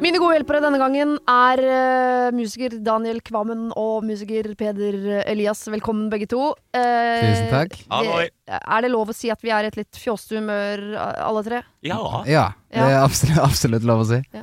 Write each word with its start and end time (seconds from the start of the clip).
Mine 0.00 0.16
gode 0.16 0.38
hjelpere 0.38 0.62
denne 0.64 0.78
gangen 0.80 1.10
er 1.28 1.60
uh, 1.60 2.28
musiker 2.32 2.72
Daniel 2.80 3.18
Kvammen 3.24 3.66
og 3.76 4.06
musiker 4.08 4.46
Peder 4.56 4.96
Elias. 5.28 5.60
Velkommen 5.68 6.06
begge 6.12 6.24
to. 6.30 6.54
Uh, 6.72 7.20
Tusen 7.20 7.50
takk. 7.52 7.76
Halloi. 7.92 8.30
det- 8.48 8.60
Er 8.64 8.80
det 8.86 8.90
lov 8.94 9.12
å 9.12 9.14
si 9.14 9.28
at 9.30 9.42
vi 9.44 9.50
er 9.52 9.64
i 9.64 9.68
et 9.68 9.76
litt 9.76 9.92
fjåste 10.00 10.38
humør 10.40 10.80
eh, 10.96 11.20
alle 11.22 11.42
tre? 11.44 11.60
Ja. 11.84 12.00
Ja, 12.26 12.46
det 12.72 12.80
er 12.80 13.04
absolutt, 13.04 13.38
absolutt 13.50 13.84
lov 13.84 14.00
å 14.02 14.08
si. 14.08 14.22
Ja. 14.32 14.42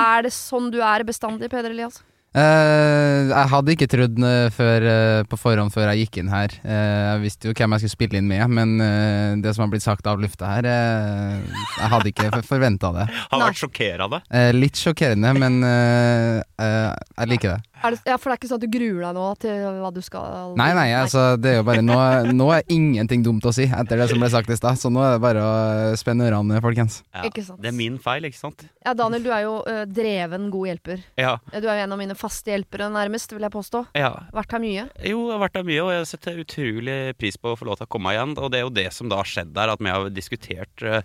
Er 0.00 0.22
det 0.24 0.32
sånn 0.32 0.70
du 0.72 0.80
er 0.80 1.04
bestandig, 1.04 1.50
Peder 1.52 1.70
Elias? 1.70 2.00
Eh, 2.32 3.28
jeg 3.28 3.48
hadde 3.52 3.72
ikke 3.74 3.88
trodd 3.92 4.20
eh, 4.24 4.46
før, 4.56 4.86
uh, 4.88 5.24
på 5.28 5.36
forhånd 5.36 5.72
før 5.74 5.90
jeg 5.90 6.06
gikk 6.06 6.22
inn 6.22 6.30
her. 6.32 6.54
Uh, 6.64 6.72
jeg 6.72 7.20
visste 7.26 7.50
jo 7.50 7.56
hvem 7.58 7.74
jeg 7.76 7.82
skulle 7.82 7.96
spille 7.96 8.22
inn 8.22 8.30
med, 8.30 8.44
men 8.56 9.42
det 9.44 9.52
som 9.52 9.66
har 9.66 9.72
blitt 9.72 9.84
sagt 9.84 10.08
av 10.08 10.20
lufta 10.20 10.48
her 10.48 10.68
Jeg 10.68 11.90
hadde 11.92 12.12
ikke 12.12 12.30
forventa 12.46 12.92
det. 12.96 13.06
Har 13.32 13.44
vært 13.44 13.60
sjokkerende. 13.60 14.22
Litt 14.56 14.80
sjokkerende, 14.80 15.34
men 15.36 15.60
jeg 15.66 17.28
liker 17.28 17.56
det. 17.56 17.71
Er 17.82 17.94
det, 17.96 18.00
ja, 18.06 18.16
For 18.20 18.30
det 18.30 18.34
er 18.34 18.40
ikke 18.40 18.48
sånn 18.52 18.60
at 18.60 18.64
du 18.64 18.72
gruer 18.78 19.00
deg 19.04 19.16
nå 19.16 19.24
til 19.42 19.62
hva 19.82 19.90
du 19.94 20.00
skal 20.04 20.54
Nei, 20.60 20.68
nei, 20.78 20.86
altså, 20.94 21.22
det 21.40 21.50
er 21.50 21.56
jo 21.58 21.64
bare 21.66 21.82
Nå, 21.84 21.96
nå 22.32 22.46
er 22.54 22.62
ingenting 22.72 23.24
dumt 23.26 23.44
å 23.48 23.52
si 23.54 23.64
etter 23.66 23.98
det 23.98 24.06
som 24.12 24.22
ble 24.22 24.30
sagt 24.32 24.50
i 24.54 24.58
stad, 24.58 24.78
så 24.80 24.90
nå 24.92 25.02
er 25.02 25.16
det 25.16 25.22
bare 25.24 25.42
å 25.42 25.96
spenne 25.98 26.28
ørene, 26.28 26.60
folkens. 26.64 27.00
Ja. 27.14 27.24
Ikke 27.28 27.42
sant. 27.46 27.60
Det 27.64 27.72
er 27.72 27.76
min 27.76 27.98
feil, 28.02 28.28
ikke 28.28 28.38
sant? 28.38 28.64
Ja, 28.86 28.94
Daniel, 28.98 29.24
du 29.26 29.30
er 29.34 29.42
jo 29.46 29.56
ø, 29.66 29.76
dreven 29.90 30.48
god 30.54 30.70
hjelper. 30.70 31.02
Ja. 31.20 31.34
Du 31.52 31.66
er 31.66 31.80
jo 31.82 31.86
en 31.88 31.96
av 31.96 32.00
mine 32.00 32.16
faste 32.18 32.52
hjelpere, 32.54 32.88
nærmest, 32.94 33.34
vil 33.34 33.42
jeg 33.46 33.54
påstå. 33.54 33.84
ja. 33.98 34.12
Vært 34.32 34.54
her 34.56 34.62
mye. 34.62 34.86
Jo, 35.04 35.18
jeg 35.28 35.34
har 35.36 35.42
vært 35.44 35.58
her 35.60 35.66
mye, 35.68 35.82
og 35.84 35.92
jeg 35.96 36.08
setter 36.12 36.40
utrolig 36.42 36.96
pris 37.18 37.36
på 37.40 37.52
å 37.52 37.58
få 37.58 37.66
lov 37.68 37.80
til 37.80 37.88
å 37.88 37.92
komme 37.92 38.14
igjen. 38.14 38.32
Og 38.38 38.50
det 38.52 38.60
er 38.62 38.66
jo 38.66 38.72
det 38.74 38.88
som 38.94 39.10
da 39.12 39.18
har 39.20 39.28
skjedd 39.28 39.52
der, 39.56 39.72
at 39.74 39.82
vi 39.82 39.90
har 39.92 40.08
diskutert 40.14 40.84
eh, 40.86 41.02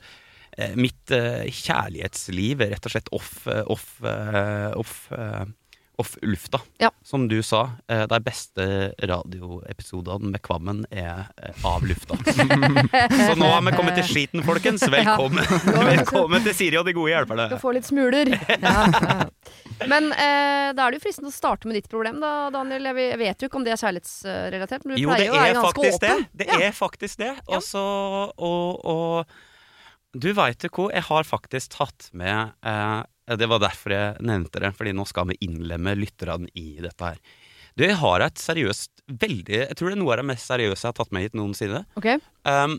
eh, 0.57 0.73
mitt 0.80 1.11
eh, 1.15 1.45
kjærlighetsliv 1.53 2.63
rett 2.71 2.87
og 2.87 2.93
slett 2.93 3.11
off, 3.15 3.33
eh, 3.52 3.63
off, 3.73 3.87
eh, 4.03 4.71
off, 4.80 4.95
eh, 5.15 5.43
off 5.97 6.11
lufta. 6.21 6.59
Ja. 6.77 6.91
Som 7.03 7.23
du 7.27 7.39
sa, 7.43 7.71
eh, 7.89 8.03
de 8.07 8.19
beste 8.21 8.65
radioepisodene 9.01 10.29
med 10.35 10.41
Kvammen 10.45 10.83
er 10.93 11.23
eh, 11.41 11.65
av 11.65 11.81
lufta. 11.89 12.17
Så 12.27 13.33
nå 13.39 13.47
har 13.49 13.63
vi 13.65 13.73
kommet 13.73 13.97
til 13.97 14.05
skiten, 14.05 14.43
folkens. 14.45 14.83
Velkommen, 14.93 15.41
Velkommen 15.89 16.45
til 16.45 16.53
Siri 16.57 16.77
og 16.77 16.85
de 16.85 16.93
gode 16.97 17.15
hjelperne. 17.15 17.47
Skal 17.49 17.63
få 17.63 17.73
litt 17.79 17.89
smuler. 17.89 18.29
Ja, 18.67 18.85
ja. 18.93 19.27
Men 19.89 20.09
eh, 20.13 20.69
da 20.77 20.85
er 20.87 20.93
det 20.93 20.99
jo 20.99 21.03
fristende 21.07 21.29
å 21.29 21.35
starte 21.35 21.69
med 21.69 21.77
ditt 21.79 21.89
problem, 21.91 22.17
da, 22.21 22.31
Daniel. 22.53 22.87
Jeg 22.89 23.17
vet- 23.21 23.41
jo 23.43 23.49
ikke 23.49 23.59
om 23.59 23.65
det 23.65 23.73
er 23.75 23.81
kjærlighetsrelatert, 23.81 24.85
men 24.87 24.97
du 24.97 25.03
Jo, 25.03 25.11
pleier 25.11 25.27
jo 25.29 25.35
å 25.35 25.41
være 25.41 25.57
ganske 25.59 25.91
åpen. 25.91 26.23
det. 26.23 26.45
Det 26.45 26.47
Ja. 26.49 26.59
er 26.69 26.73
faktisk 26.77 27.21
det. 27.21 27.33
Og 27.47 27.61
så 27.65 27.83
og, 28.37 28.85
og 28.85 30.17
du 30.17 30.29
veit 30.33 30.63
jo 30.65 30.69
hvor, 30.73 30.91
jeg 30.93 31.05
har 31.09 31.23
faktisk 31.29 31.75
tatt 31.77 32.09
med 32.17 32.53
eh, 32.65 33.03
Det 33.28 33.47
var 33.52 33.59
derfor 33.59 33.92
jeg 33.92 34.23
nevnte 34.23 34.61
det, 34.64 34.72
fordi 34.78 34.94
nå 34.95 35.03
skal 35.09 35.28
vi 35.31 35.36
innlemme 35.44 35.95
lytterne 36.00 36.47
i 36.56 36.78
dette 36.80 37.09
her. 37.09 37.17
Du, 37.78 37.83
jeg 37.86 37.97
har 38.00 38.23
et 38.25 38.39
seriøst 38.42 39.03
veldig 39.22 39.58
Jeg 39.59 39.75
tror 39.78 39.92
det 39.92 39.97
er 39.97 40.00
noe 40.02 40.14
av 40.16 40.22
det 40.23 40.30
mest 40.31 40.47
seriøse 40.50 40.81
jeg 40.81 40.89
har 40.89 40.95
tatt 40.97 41.11
med 41.14 41.28
hit 41.28 41.36
noensinne. 41.38 41.83
Ok, 42.00 42.08
Um, 42.48 42.77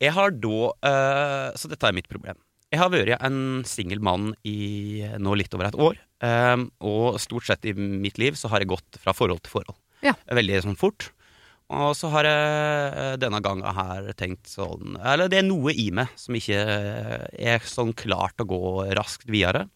jeg 0.00 0.14
har 0.14 0.30
da 0.30 0.58
uh, 0.70 1.56
Så 1.58 1.68
dette 1.70 1.88
er 1.88 1.96
mitt 1.96 2.08
problem. 2.10 2.38
Jeg 2.72 2.80
har 2.82 2.90
vært 2.92 3.22
en 3.24 3.62
singel 3.68 4.00
mann 4.04 4.32
i 4.46 5.04
nå 5.20 5.34
litt 5.40 5.54
over 5.56 5.68
et 5.70 5.78
år. 5.78 6.00
um, 6.24 6.66
og 6.84 7.20
stort 7.22 7.46
sett 7.48 7.64
i 7.64 7.72
mitt 7.76 8.18
liv 8.20 8.36
så 8.36 8.50
har 8.52 8.60
jeg 8.60 8.72
gått 8.74 8.98
fra 9.00 9.14
forhold 9.16 9.40
til 9.44 9.54
forhold. 9.58 9.78
Ja. 10.04 10.12
Veldig 10.28 10.60
sånn 10.66 10.76
fort. 10.78 11.10
Og 11.68 11.92
så 11.98 12.08
har 12.14 12.24
jeg 12.24 12.92
eh, 12.96 13.14
denne 13.20 13.42
gangen 13.44 13.76
her 13.76 14.06
tenkt 14.16 14.48
sånn 14.48 14.96
Eller 14.96 15.28
det 15.28 15.42
er 15.42 15.44
noe 15.44 15.74
i 15.76 15.90
meg 15.92 16.14
som 16.16 16.36
ikke 16.38 16.62
er 16.64 17.66
sånn 17.68 17.92
klart 17.92 18.40
å 18.40 18.48
gå 18.48 18.62
raskt 18.96 19.28
videre. 19.28 19.66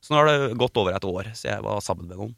Så 0.00 0.14
nå 0.14 0.20
har 0.20 0.30
det 0.30 0.58
gått 0.60 0.78
over 0.80 0.94
et 0.96 1.06
år 1.06 1.32
siden 1.34 1.56
jeg 1.56 1.66
var 1.66 1.82
sammen 1.84 2.06
med 2.08 2.20
noen. 2.20 2.36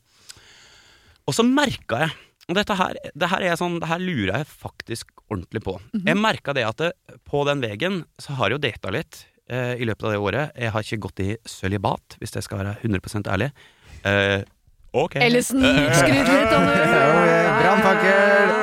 Og 1.28 1.36
så 1.36 1.44
merka 1.46 2.06
jeg 2.06 2.14
og 2.50 2.56
dette 2.58 2.74
her, 2.74 2.96
det 3.14 3.28
her, 3.30 3.44
er 3.46 3.58
sånn, 3.58 3.76
det 3.80 3.86
her 3.86 4.00
lurer 4.02 4.40
jeg 4.40 4.48
faktisk 4.50 5.12
ordentlig 5.28 5.62
på. 5.62 5.76
Jeg 5.94 6.18
merka 6.18 6.54
det 6.56 6.64
at 6.66 6.80
det, 6.82 6.88
på 7.28 7.44
den 7.46 7.62
veien 7.62 8.00
så 8.20 8.34
har 8.38 8.50
jeg 8.50 8.58
jo 8.58 8.64
data 8.64 8.90
litt 8.94 9.20
eh, 9.46 9.76
i 9.78 9.86
løpet 9.86 10.08
av 10.08 10.14
det 10.14 10.22
året. 10.22 10.58
Jeg 10.58 10.74
har 10.74 10.86
ikke 10.86 11.04
gått 11.06 11.22
i 11.22 11.28
sølibat, 11.48 12.18
hvis 12.18 12.34
jeg 12.34 12.46
skal 12.48 12.64
være 12.64 12.74
100 12.82 13.30
ærlig. 13.30 13.52
Eh, 14.10 14.42
ok. 14.92 15.16
Ellison, 15.24 15.62
skryt 15.62 16.28
litt, 16.28 16.52
Daniel. 16.52 17.50
Brannfakkel! 17.62 18.48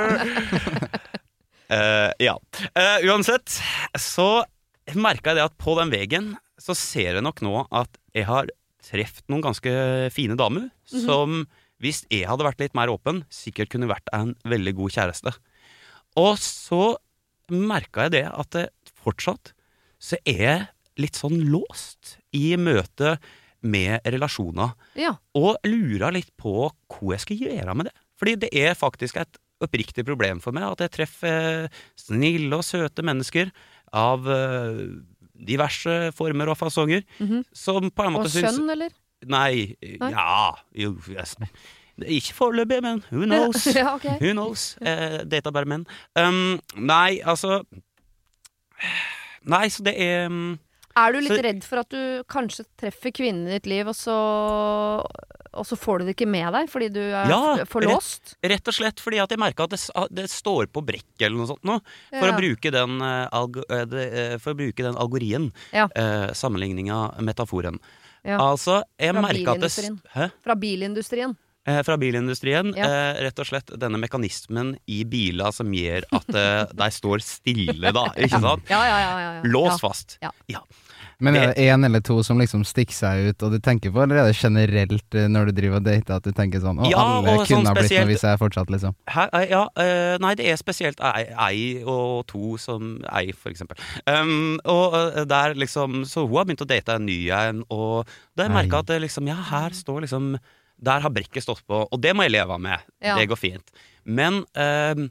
Eh, 1.69 2.11
ja. 2.25 2.31
Uh, 2.73 2.95
uansett, 3.05 3.59
så 4.01 4.41
merka 4.97 5.29
jeg 5.29 5.37
det 5.37 5.43
at 5.51 5.57
på 5.61 5.75
den 5.77 5.91
veien 5.93 6.31
så 6.57 6.73
ser 6.73 7.19
jeg 7.19 7.21
nok 7.21 7.43
nå 7.45 7.51
at 7.69 7.99
jeg 8.17 8.25
har 8.25 8.49
truffet 8.87 9.21
noen 9.29 9.43
ganske 9.45 9.73
fine 10.15 10.33
damer, 10.39 10.71
som 10.89 11.43
hvis 11.79 12.01
jeg 12.09 12.25
hadde 12.25 12.47
vært 12.47 12.63
litt 12.63 12.73
mer 12.73 12.89
åpen, 12.89 13.21
sikkert 13.29 13.69
kunne 13.69 13.91
vært 13.91 14.09
en 14.17 14.33
veldig 14.49 14.73
god 14.79 14.95
kjæreste. 14.97 15.35
Og 16.19 16.41
så 16.41 16.81
merka 17.53 18.07
jeg 18.07 18.17
det 18.17 18.25
at 18.29 18.51
det 18.55 18.65
fortsatt 19.05 19.53
så 20.01 20.19
er 20.27 20.41
jeg 20.41 20.67
litt 20.99 21.19
sånn 21.19 21.37
låst 21.51 22.17
i 22.35 22.55
møte 22.59 23.17
med 23.61 23.99
relasjoner. 24.07 24.71
Ja. 24.99 25.15
Og 25.35 25.57
lurer 25.67 26.13
litt 26.15 26.31
på 26.39 26.69
hva 26.69 27.13
jeg 27.15 27.23
skal 27.25 27.41
gjøre 27.45 27.75
med 27.75 27.89
det. 27.89 27.95
Fordi 28.19 28.35
det 28.45 28.49
er 28.55 28.75
faktisk 28.79 29.17
et 29.19 29.39
oppriktig 29.63 30.05
problem 30.07 30.39
for 30.39 30.55
meg 30.55 30.63
at 30.69 30.85
jeg 30.85 30.93
treffer 31.01 31.65
eh, 31.65 31.79
snille 31.99 32.55
og 32.55 32.63
søte 32.63 33.03
mennesker 33.03 33.49
av 33.95 34.27
eh, 34.31 34.85
diverse 35.35 35.97
former 36.15 36.51
og 36.53 36.57
fasonger. 36.59 37.03
Mhm. 37.19 37.43
Som 37.55 37.89
på 37.91 38.05
en 38.07 38.15
Og 38.15 38.21
måte 38.23 38.31
syns 38.35 38.55
sønn, 38.59 38.71
eller? 38.75 38.95
Nei, 39.27 39.75
Nei? 39.99 40.13
ja 40.15 40.53
jo, 40.79 40.93
yes. 41.11 41.35
Ikke 41.99 42.31
foreløpig, 42.37 42.79
men 42.85 43.01
who 43.11 43.25
knows? 43.27 43.65
ja, 43.75 43.95
okay. 43.97 44.15
Who 44.21 44.31
knows? 44.31 44.77
Eh, 44.79 45.19
data 45.27 45.51
bare 45.51 45.67
menn. 45.67 45.83
Um, 46.15 46.59
nei, 46.79 47.19
altså 47.27 47.59
Nei, 49.49 49.65
så 49.71 49.83
det 49.83 49.95
er 49.99 50.27
um, 50.31 50.53
Er 50.97 51.13
du 51.13 51.19
litt 51.21 51.31
Så- 51.31 51.43
redd 51.43 51.63
for 51.63 51.79
at 51.79 51.89
du 51.89 52.23
kanskje 52.27 52.65
treffer 52.77 53.11
kvinnen 53.11 53.47
i 53.47 53.51
ditt 53.59 53.65
liv, 53.67 53.87
og 53.87 53.95
så, 53.95 54.15
og 55.53 55.65
så 55.65 55.77
får 55.79 55.99
du 55.99 56.05
det 56.09 56.15
ikke 56.17 56.27
med 56.29 56.51
deg 56.53 56.69
fordi 56.71 56.89
du 56.93 56.99
er 57.01 57.29
Ja, 57.29 57.39
f- 57.61 57.69
for 57.69 57.81
rett-? 57.85 58.33
Rett 58.43 58.67
og 58.67 58.73
slett 58.75 58.99
fordi 58.99 59.21
at 59.21 59.29
jeg 59.33 59.39
merka 59.41 59.63
at 59.67 59.69
det, 59.75 59.79
det 60.11 60.27
står 60.29 60.67
på 60.73 60.83
brekk 60.85 61.05
eller 61.21 61.37
noe 61.37 61.47
sånt 61.47 61.63
nå. 61.63 61.79
For, 62.11 62.27
Ja. 62.27 62.33
å, 62.33 62.37
bruke 62.39 62.71
den, 62.71 63.01
eh, 63.01 63.27
eh, 63.31 64.33
eh, 64.33 64.37
for 64.39 64.53
å 64.53 64.57
bruke 64.57 64.83
den 64.83 64.95
algorien. 64.95 65.51
Ja. 65.73 65.87
Eh, 65.95 66.33
Sammenligninga, 66.33 67.19
metaforen. 67.21 67.79
Ja. 68.25 68.37
Altså, 68.39 68.83
jeg 68.99 69.13
merka 69.15 69.55
at 69.55 69.61
det. 69.61 69.99
Hæ? 70.13 70.31
Fra 70.43 70.55
bilindustrien. 70.55 71.37
Eh, 71.67 71.83
fra 71.83 71.97
bilindustrien. 71.97 72.73
Ja. 72.77 72.85
Eh, 72.85 73.21
rett 73.25 73.39
og 73.39 73.47
slett 73.49 73.73
denne 73.79 73.99
mekanismen 73.99 74.77
i 74.87 75.01
biler 75.07 75.51
som 75.55 75.73
gjør 75.75 76.07
at 76.15 76.29
eh, 76.31 76.61
de 76.81 76.91
står 76.95 77.23
stille, 77.25 77.91
da. 77.95 78.05
Ikke 78.15 78.39
sant? 78.39 78.69
Ja, 78.71 78.79
ja, 78.87 79.01
ja. 79.03 79.09
ja, 79.19 79.33
ja. 79.39 79.49
Lås 79.51 79.75
ja. 79.75 79.81
fast. 79.83 80.15
Ja. 80.23 80.63
Men 81.19 81.35
er 81.35 81.49
det 81.51 81.65
én 81.67 81.83
eller 81.83 81.99
to 81.99 82.21
som 82.23 82.39
liksom 82.39 82.61
stikker 82.63 82.95
seg 82.95 83.25
ut, 83.27 83.43
og 83.43 83.51
du 83.51 83.57
tenker 83.59 83.91
på, 83.91 83.99
eller 84.05 84.21
er 84.21 84.29
det 84.29 84.37
generelt 84.39 85.17
når 85.27 85.49
du 85.49 85.57
driver 85.57 85.81
og 85.81 85.83
dater, 85.83 86.13
at 86.15 86.23
du 86.23 86.31
tenker 86.31 86.61
sånn 86.63 86.77
Å, 86.79 86.85
Ja, 86.87 87.01
alle 87.03 87.33
kunne 87.41 87.49
sånn 87.49 87.67
ha 87.67 87.73
blitt 87.75 87.91
noe 87.91 88.05
med 88.05 88.11
hvis 88.13 88.23
jeg 88.23 88.39
fortsatt, 88.39 88.71
liksom. 88.71 88.95
Her, 89.11 89.33
ja, 89.49 89.65
nei, 90.23 90.31
det 90.39 90.47
er 90.47 90.61
spesielt 90.61 91.03
ei, 91.03 91.81
og 91.83 92.23
to 92.31 92.53
som 92.63 93.01
ei, 93.11 93.33
for 93.35 93.51
eksempel. 93.51 93.83
Um, 94.07 94.61
og 94.63 94.95
der 95.27 95.59
liksom 95.59 96.05
Så 96.07 96.23
hun 96.23 96.37
har 96.37 96.47
begynt 96.47 96.63
å 96.63 96.69
date 96.71 96.95
en 96.95 97.09
ny 97.11 97.19
en, 97.35 97.65
og 97.67 98.07
da 98.31 98.45
har 98.45 98.53
jeg 98.53 98.55
merka 98.61 98.79
at 98.79 98.93
det 98.93 99.01
liksom 99.03 99.27
Ja, 99.27 99.35
her 99.51 99.75
står 99.75 100.07
liksom 100.07 100.37
Der 100.79 101.03
har 101.03 101.11
brekket 101.11 101.43
stått 101.43 101.63
på, 101.67 101.81
og 101.91 102.01
det 102.01 102.13
må 102.15 102.23
jeg 102.27 102.37
leve 102.37 102.55
med. 102.61 102.79
Ja. 103.03 103.17
Det 103.19 103.27
går 103.31 103.39
fint. 103.39 103.73
Men 104.07 104.43
eh, 104.55 105.07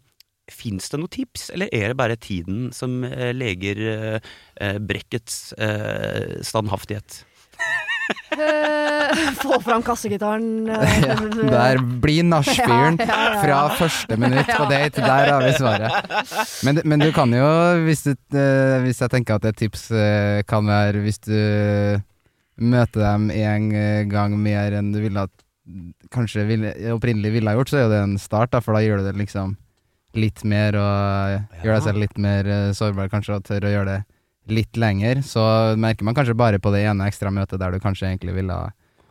Fins 0.49 0.87
det 0.88 0.97
noen 0.97 1.11
tips, 1.12 1.50
eller 1.53 1.69
er 1.76 1.91
det 1.91 1.97
bare 1.99 2.15
tiden 2.17 2.70
som 2.73 3.03
eh, 3.05 3.35
leger 3.37 3.81
eh, 3.93 4.29
eh, 4.65 4.79
brekkets 4.81 5.53
eh, 5.61 6.38
standhaftighet? 6.47 7.25
Eh, 8.32 9.32
få 9.37 9.59
fram 9.61 9.82
kassegitaren. 9.85 10.69
eh, 10.73 11.00
Ja, 11.11 11.17
der 11.53 11.81
blir 12.00 12.23
nachspielen 12.25 12.97
Ja, 13.03 13.05
ja, 13.05 13.25
ja. 13.35 13.41
fra 13.43 13.59
første 13.76 14.17
minutt 14.17 14.49
på 14.49 14.65
date. 14.70 15.03
Der 15.05 15.29
har 15.35 15.44
vi 15.44 15.50
svaret. 15.59 16.15
Men, 16.65 16.81
men 16.88 17.03
du 17.05 17.11
kan 17.12 17.32
jo, 17.37 17.49
hvis, 17.85 18.06
du, 18.06 18.15
hvis 18.87 19.03
jeg 19.05 19.12
tenker 19.12 19.37
at 19.37 19.49
et 19.50 19.59
tips 19.61 19.88
kan 20.49 20.70
være 20.73 21.03
hvis 21.05 21.20
du 21.29 21.37
møter 22.65 23.05
dem 23.05 23.29
en 23.31 23.69
gang 24.09 24.38
mer 24.41 24.79
enn 24.81 24.88
du 24.94 25.03
ville 25.05 25.26
at 25.29 25.44
kanskje 26.15 26.44
vil, 26.49 26.67
opprinnelig 26.94 27.32
ville 27.35 27.50
ha 27.50 27.59
gjort, 27.59 27.73
så 27.73 27.81
er 27.81 27.87
jo 27.87 27.94
det 27.94 28.03
en 28.05 28.20
start, 28.20 28.53
da, 28.55 28.62
for 28.65 28.76
da 28.76 28.82
gjør 28.85 29.03
du 29.03 29.09
det 29.09 29.17
liksom 29.20 29.56
litt 30.19 30.43
mer 30.49 30.76
og 30.81 31.62
gjør 31.62 31.75
deg 31.75 31.85
selv 31.85 32.03
litt 32.03 32.20
mer 32.23 32.49
eh, 32.49 32.70
sårbar, 32.76 33.11
kanskje, 33.12 33.38
og 33.38 33.47
tør 33.47 33.69
å 33.69 33.73
gjøre 33.75 33.97
det 33.97 34.55
litt 34.59 34.79
lenger. 34.81 35.20
Så 35.26 35.43
merker 35.81 36.09
man 36.09 36.17
kanskje 36.17 36.37
bare 36.38 36.61
på 36.62 36.73
det 36.75 36.87
ene 36.88 37.09
ekstra 37.11 37.32
møtet 37.35 37.61
der 37.61 37.75
du 37.75 37.82
kanskje 37.82 38.09
egentlig 38.09 38.38
ville 38.38 38.55
ha 38.55 38.70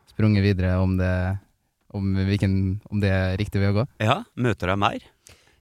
sprunget 0.09 0.45
videre, 0.45 0.74
om 0.81 0.98
det, 0.98 1.13
om 1.94 2.09
hvilken, 2.18 2.56
om 2.89 3.04
det 3.04 3.13
er 3.13 3.38
riktig 3.39 3.62
vei 3.62 3.69
å 3.69 3.77
gå. 3.81 3.86
Ja, 4.04 4.24
møter 4.33 4.74
deg 4.74 4.81
mer? 4.81 5.06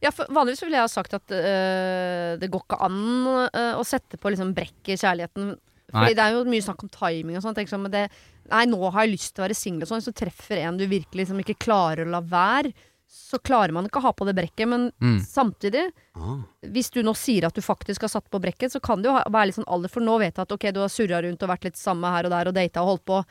Ja, 0.04 0.12
for 0.12 0.28
vanligvis 0.32 0.62
ville 0.64 0.78
jeg 0.78 0.86
ha 0.86 0.92
sagt 0.92 1.16
at 1.16 1.32
øh, 1.32 2.36
det 2.40 2.50
går 2.52 2.64
ikke 2.64 2.80
an 2.84 2.98
øh, 3.46 3.74
å 3.80 3.84
sette 3.86 4.20
på 4.20 4.32
liksom 4.32 4.52
brekk 4.56 4.92
i 4.92 4.98
kjærligheten. 5.00 5.54
Fordi 5.92 6.10
Nei. 6.10 6.16
det 6.18 6.24
er 6.24 6.34
jo 6.34 6.46
mye 6.48 6.64
snakk 6.64 6.82
om 6.84 6.90
timing 6.92 7.38
og 7.38 7.44
sånn. 7.44 7.82
men 7.84 7.92
det, 7.92 8.06
Nei, 8.50 8.64
nå 8.70 8.78
har 8.90 9.04
jeg 9.06 9.14
lyst 9.16 9.34
til 9.34 9.42
å 9.42 9.46
være 9.48 9.56
singel 9.58 9.82
og 9.86 9.88
sånn, 9.90 10.04
så 10.04 10.12
treffer 10.14 10.60
en 10.62 10.76
du 10.78 10.86
virkelig 10.86 11.24
liksom 11.24 11.40
ikke 11.42 11.58
klarer 11.58 12.06
å 12.06 12.10
la 12.10 12.20
være. 12.20 12.72
Så 13.08 13.38
klarer 13.38 13.70
man 13.72 13.86
ikke 13.86 14.00
å 14.00 14.06
ha 14.08 14.12
på 14.12 14.26
det 14.26 14.34
brekket, 14.34 14.66
men 14.68 14.88
Mm. 15.00 15.20
samtidig 15.22 15.92
Ah. 16.16 16.42
hvis 16.64 16.90
du 16.90 17.02
nå 17.02 17.14
sier 17.14 17.46
at 17.46 17.54
du 17.54 17.60
faktisk 17.62 18.00
har 18.02 18.08
satt 18.08 18.28
på 18.30 18.40
brekket, 18.42 18.72
så 18.72 18.80
kan 18.82 19.00
det 19.00 19.08
jo 19.10 19.14
være 19.30 19.46
litt 19.46 19.54
sånn 19.56 19.68
alder, 19.68 19.88
for 19.88 20.00
nå 20.00 20.18
vet 20.18 20.34
jeg 20.34 20.42
at 20.42 20.52
ok, 20.52 20.72
du 20.72 20.80
har 20.80 20.88
surra 20.88 21.22
rundt 21.22 21.42
og 21.42 21.48
vært 21.48 21.64
litt 21.64 21.76
samme 21.76 22.02
her 22.10 22.24
og 22.26 22.30
der 22.30 22.48
og 22.48 22.54
data 22.54 22.82
og 22.82 22.98
holdt 22.98 23.04
på. 23.06 23.24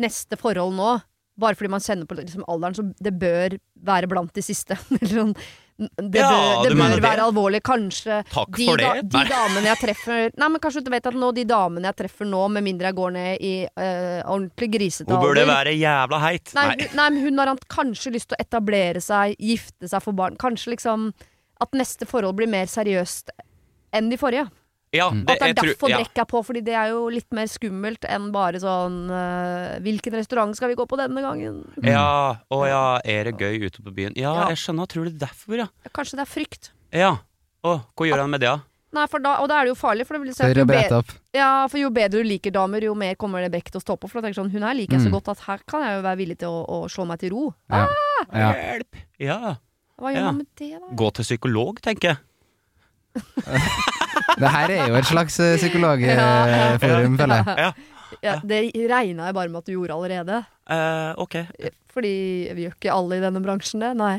Neste 0.00 0.36
forhold 0.36 0.74
nå, 0.74 1.02
bare 1.38 1.54
fordi 1.54 1.70
man 1.70 1.80
kjenner 1.80 2.06
på 2.06 2.16
liksom 2.18 2.44
alderen, 2.48 2.74
så 2.74 2.94
det 3.00 3.18
bør 3.18 3.58
være 3.84 4.08
blant 4.08 4.32
de 4.34 4.42
siste. 4.42 4.76
Eller 5.00 5.14
sånn, 5.14 5.36
det 5.80 6.20
Ja, 6.20 6.28
bør, 6.30 6.62
det 6.66 6.70
bør 6.70 6.78
mener 6.82 6.96
det? 7.00 7.04
være 7.06 7.24
alvorlig. 7.24 7.60
Kanskje 7.64 8.18
Takk 8.28 8.56
de, 8.58 8.66
da- 8.76 8.92
de 9.00 9.22
damene 9.30 9.62
jeg 9.70 9.78
treffer 9.80 10.30
Nei, 10.36 10.48
men 10.52 10.60
kanskje 10.60 10.82
du 10.84 10.90
vet 10.92 11.06
at 11.08 11.14
nå 11.16 11.30
de 11.34 11.44
damene 11.48 11.88
jeg 11.88 11.96
treffer 12.02 12.28
nå, 12.28 12.42
med 12.52 12.66
mindre 12.66 12.90
jeg 12.90 12.98
går 13.00 13.14
ned 13.16 13.40
i 13.40 13.52
eh, 13.64 14.20
ordentlig 14.28 14.70
grisete 14.76 15.08
Hun 15.14 15.24
burde 15.24 15.46
være 15.48 15.72
jævla 15.78 16.20
heit. 16.26 16.52
Nei, 16.58 16.66
Nei. 16.74 16.88
nei, 17.00 17.08
men 17.16 17.22
hun 17.24 17.38
har 17.44 17.54
kanskje 17.72 18.12
lyst 18.12 18.28
til 18.30 18.36
å 18.38 18.44
etablere 18.44 19.00
seg, 19.00 19.36
gifte 19.40 19.88
seg, 19.88 20.02
få 20.04 20.12
barn. 20.16 20.36
Kanskje 20.40 20.74
liksom 20.76 21.10
at 21.60 21.72
neste 21.76 22.06
forhold 22.08 22.36
blir 22.38 22.48
mer 22.48 22.68
seriøst 22.72 23.32
enn 23.96 24.08
de 24.12 24.16
forrige. 24.20 24.46
Ja, 24.92 25.08
Mm. 25.10 25.24
det, 25.24 25.30
At 25.30 25.38
det 25.38 25.42
er 25.42 25.46
jeg 25.46 25.56
tror- 25.56 25.68
derfor 25.70 25.88
ja. 25.90 25.98
brekk 25.98 26.18
er 26.18 26.24
på, 26.26 26.38
fordi 26.44 26.60
det 26.64 26.74
er 26.74 26.88
jo 26.90 27.08
litt 27.08 27.30
mer 27.32 27.46
skummelt 27.46 28.00
enn 28.10 28.32
bare 28.32 28.58
sånn 28.58 28.96
uh, 29.08 29.78
Hvilken 29.78 30.12
restaurant 30.18 30.56
skal 30.56 30.68
vi 30.68 30.74
gå 30.74 30.86
på 30.88 30.96
denne 30.98 31.20
gangen? 31.22 31.60
Ja, 31.84 32.38
å 32.50 32.66
ja, 32.66 32.98
er 33.04 33.24
det 33.30 33.36
gøy 33.38 33.62
ute 33.70 33.82
på 33.82 33.94
byen? 33.94 34.12
Ja, 34.16 34.34
Ja. 34.34 34.48
jeg 34.48 34.56
skjønner, 34.58 34.88
tror 34.90 35.04
du 35.04 35.10
det 35.10 35.22
er 35.22 35.26
derfor, 35.28 35.56
ja. 35.56 35.68
Kanskje 35.94 36.18
det 36.18 36.26
er 36.26 36.32
frykt. 36.34 36.70
Ja. 36.92 37.18
Å, 37.62 37.84
hva 37.94 38.06
gjør 38.08 38.18
han 38.24 38.30
med 38.30 38.40
det, 38.40 38.48
da? 38.50 38.60
Nei, 38.92 39.06
for 39.06 39.20
da, 39.20 39.36
og 39.38 39.46
da 39.48 39.60
er 39.60 39.66
det 39.66 39.76
jo 39.76 39.78
farlig, 39.78 40.04
for 40.04 40.14
det 40.18 40.22
vil 40.26 40.34
si 40.34 40.42
at 40.42 40.56
jo, 40.56 40.64
å 40.64 40.66
be, 40.66 40.74
brette 40.74 40.96
opp. 40.98 41.12
ja, 41.32 41.68
for 41.68 41.78
jo 41.78 41.90
bedre 41.90 42.10
du 42.18 42.24
liker 42.26 42.50
damer, 42.50 42.82
jo 42.82 42.94
mer 42.96 43.14
kommer 43.14 43.38
det 43.40 43.52
brekk 43.52 43.70
til 43.70 43.78
å 43.78 43.84
stå 43.84 43.96
på. 43.96 44.10
For 44.10 44.20
da 44.20 44.26
tenker 44.26 44.42
sånn, 44.42 44.50
hun 44.50 44.62
her 44.66 44.74
liker 44.74 44.98
jeg 44.98 45.02
så 45.06 45.12
Mm. 45.12 45.20
godt 45.20 45.28
at 45.28 45.38
her 45.46 45.58
kan 45.64 45.82
jeg 45.86 45.94
jo 45.94 46.02
være 46.02 46.18
villig 46.18 46.38
til 46.38 46.48
å, 46.48 46.66
å 46.66 46.88
slå 46.90 47.06
meg 47.06 47.20
til 47.20 47.30
ro. 47.30 47.54
Ja. 47.70 47.86
ja. 48.34 48.52
Hjelp! 48.52 48.96
Ja. 49.20 49.54
Hva 50.00 50.10
gjør 50.10 50.16
Ja. 50.18 50.24
man 50.32 50.38
med 50.38 50.46
det, 50.56 50.72
da? 50.80 50.86
Gå 50.96 51.12
til 51.14 51.22
psykolog, 51.24 51.80
tenker 51.80 52.08
jeg. 52.08 52.18
Det 54.38 54.50
her 54.54 54.74
er 54.76 54.92
jo 54.92 54.98
et 55.00 55.08
slags 55.08 55.40
eh, 55.42 55.56
psykologforum, 55.60 57.16
føler 57.20 57.40
jeg. 57.40 57.56
Ja. 57.66 57.72
Ja, 58.24 58.34
det 58.42 58.58
regna 58.90 59.28
jeg 59.28 59.36
bare 59.36 59.48
med 59.48 59.62
at 59.62 59.68
du 59.68 59.72
gjorde 59.76 59.94
allerede. 59.94 60.40
Uh, 60.70 61.14
ok. 61.22 61.36
Fordi 61.94 62.12
vi 62.56 62.66
gjør 62.66 62.74
ikke 62.76 62.92
alle 62.94 63.18
i 63.20 63.22
denne 63.22 63.42
bransjen 63.44 63.82
det. 63.84 63.92
Nei. 63.98 64.16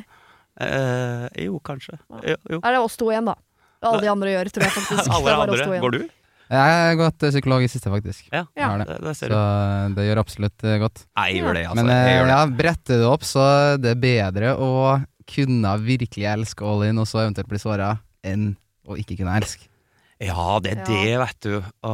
Uh, 0.61 1.27
jo, 1.39 1.59
kanskje. 1.65 1.99
Jo, 2.23 2.37
jo. 2.49 2.61
Er 2.61 2.75
det 2.77 2.81
oss 2.81 2.97
to 2.99 3.11
igjen, 3.11 3.29
da? 3.29 3.35
Alle 3.81 4.01
de 4.03 4.09
andre 4.11 4.33
gjør, 4.33 4.51
tror 4.55 4.67
jeg 4.67 4.75
faktisk. 4.77 5.03
Det 5.07 5.15
Alle 5.17 5.33
er 5.33 5.39
bare 5.41 5.53
oss 5.53 5.61
andre. 5.61 5.67
to 5.67 5.75
igjen. 5.75 5.85
Går 5.85 5.95
du? 5.97 6.17
Jeg 6.51 6.75
har 6.75 6.97
gått 6.99 7.23
psykolog 7.23 7.63
i 7.63 7.69
siste, 7.71 7.91
faktisk. 7.93 8.25
Ja. 8.33 8.43
Det. 8.51 8.87
Det, 8.89 8.97
det 9.05 9.13
Så 9.13 9.13
ser 9.21 9.31
du. 9.31 9.37
Så 9.37 9.95
det 9.95 10.07
gjør 10.09 10.21
absolutt 10.23 10.67
godt. 10.83 11.05
Jeg 11.07 11.39
gjør 11.39 11.55
det, 11.55 11.65
altså. 11.69 11.77
Men 11.79 11.93
jeg 11.95 12.17
gjør 12.17 12.27
det. 12.27 12.33
ja, 12.33 12.41
bretter 12.63 13.01
du 13.01 13.07
opp, 13.07 13.27
så 13.27 13.45
det 13.79 13.93
er 13.95 14.01
bedre 14.03 14.53
å 14.59 14.71
kunne 15.31 15.75
virkelig 15.85 16.27
elske 16.27 16.67
all 16.67 16.83
in, 16.89 16.99
og 16.99 17.07
så 17.07 17.23
eventuelt 17.23 17.47
bli 17.47 17.61
såra, 17.61 17.93
enn 18.27 18.51
å 18.83 18.97
ikke 18.99 19.15
kunne 19.21 19.37
elske. 19.39 19.70
Ja, 20.21 20.59
det 20.61 20.75
er 20.75 20.83
det, 20.85 21.13
vet 21.21 21.45
du. 21.47 21.55
Å 21.87 21.93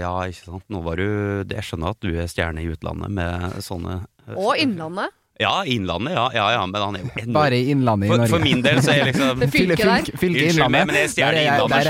ja, 0.00 0.12
ikke 0.26 0.48
sant. 0.48 0.66
Nå 0.72 0.80
var 0.82 0.98
du 0.98 1.06
Jeg 1.46 1.66
skjønner 1.66 1.94
at 1.94 2.00
du 2.02 2.10
er 2.10 2.30
stjerne 2.30 2.64
i 2.64 2.70
utlandet 2.72 3.12
med 3.14 3.60
sånne 3.64 4.00
Og 4.34 4.58
Innlandet. 4.60 5.14
Ja, 5.38 5.64
Innlandet, 5.64 6.14
ja. 6.14 6.30
Ja, 6.34 6.52
ja, 6.52 6.62
men 6.66 6.82
han 6.82 6.96
er 6.96 7.02
jo 7.04 7.10
enorm. 7.14 7.32
Bare 7.36 7.56
i 7.56 7.68
Innlandet 7.70 8.08
i 8.08 8.10
Norge. 8.10 8.26
for 8.32 8.42
min 8.42 8.62
del 8.64 8.80
så 8.82 8.90
er 8.90 8.96
jeg 8.98 9.06
liksom 9.12 9.38
Det 9.44 9.48
fylket 9.54 9.84
der. 9.86 10.08
Fylke, 10.18 10.46
Innlandet. 10.48 10.86
men 10.90 10.96
jeg 10.98 11.10
stjeler 11.12 11.38
er 11.38 11.46
Innlandet 11.52 11.86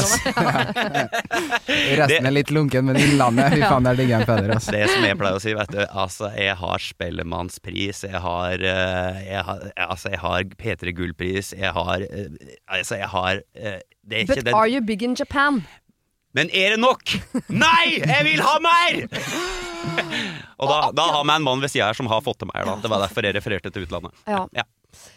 ass. 0.00 0.14
Resten 2.00 2.28
er 2.30 2.32
litt 2.32 2.52
lunken, 2.56 2.86
men 2.88 2.96
Innlandet, 3.00 3.52
fy 3.52 3.60
faen, 3.60 3.84
der 3.84 3.98
ligger 4.00 4.16
en 4.22 4.26
Peder, 4.30 4.54
altså. 4.56 4.72
Det 4.72 4.88
som 4.94 5.04
jeg 5.10 5.18
pleier 5.20 5.36
å 5.36 5.42
si, 5.44 5.52
vet 5.58 5.74
du 5.76 5.82
Altså, 5.84 6.30
jeg 6.40 6.56
har 6.62 6.86
Spellemannspris, 6.86 8.00
jeg 8.08 8.24
har, 8.24 8.64
eh, 8.72 9.20
jeg 9.28 9.44
har 9.50 9.60
Altså, 9.90 10.14
jeg 10.14 10.22
har 10.24 10.48
P3 10.64 10.96
Gullpris, 10.96 11.52
jeg 11.52 11.76
har 11.76 12.06
eh, 12.08 12.56
Altså, 12.64 12.96
jeg 13.02 13.12
har 13.12 13.42
eh, 13.60 13.78
Det 14.08 14.22
er 14.22 14.24
ikke 14.24 14.40
But 14.40 14.48
det 14.48 14.56
are 14.56 14.72
you 14.72 14.80
big 14.80 15.04
in 15.04 15.14
Japan? 15.20 15.66
Men 16.36 16.48
er 16.52 16.74
det 16.74 16.80
nok? 16.80 17.12
Nei! 17.48 18.00
Jeg 18.00 18.24
vil 18.24 18.40
ha 18.44 18.56
mer! 18.64 19.04
Og 20.56 20.70
da, 20.70 20.80
da 20.96 21.06
har 21.18 21.24
vi 21.26 21.34
en 21.36 21.44
mann 21.44 21.60
ved 21.60 21.72
sida 21.72 21.90
her 21.90 21.96
som 21.98 22.08
har 22.10 22.22
fått 22.24 22.40
til 22.40 22.50
meg. 22.50 22.64
Da. 22.64 22.76
Det 22.80 22.90
var 22.92 23.02
derfor 23.04 23.28
jeg 23.28 23.36
refererte 23.36 23.72
til 23.72 23.86
utlandet. 23.86 24.14
Ja. 24.24 24.44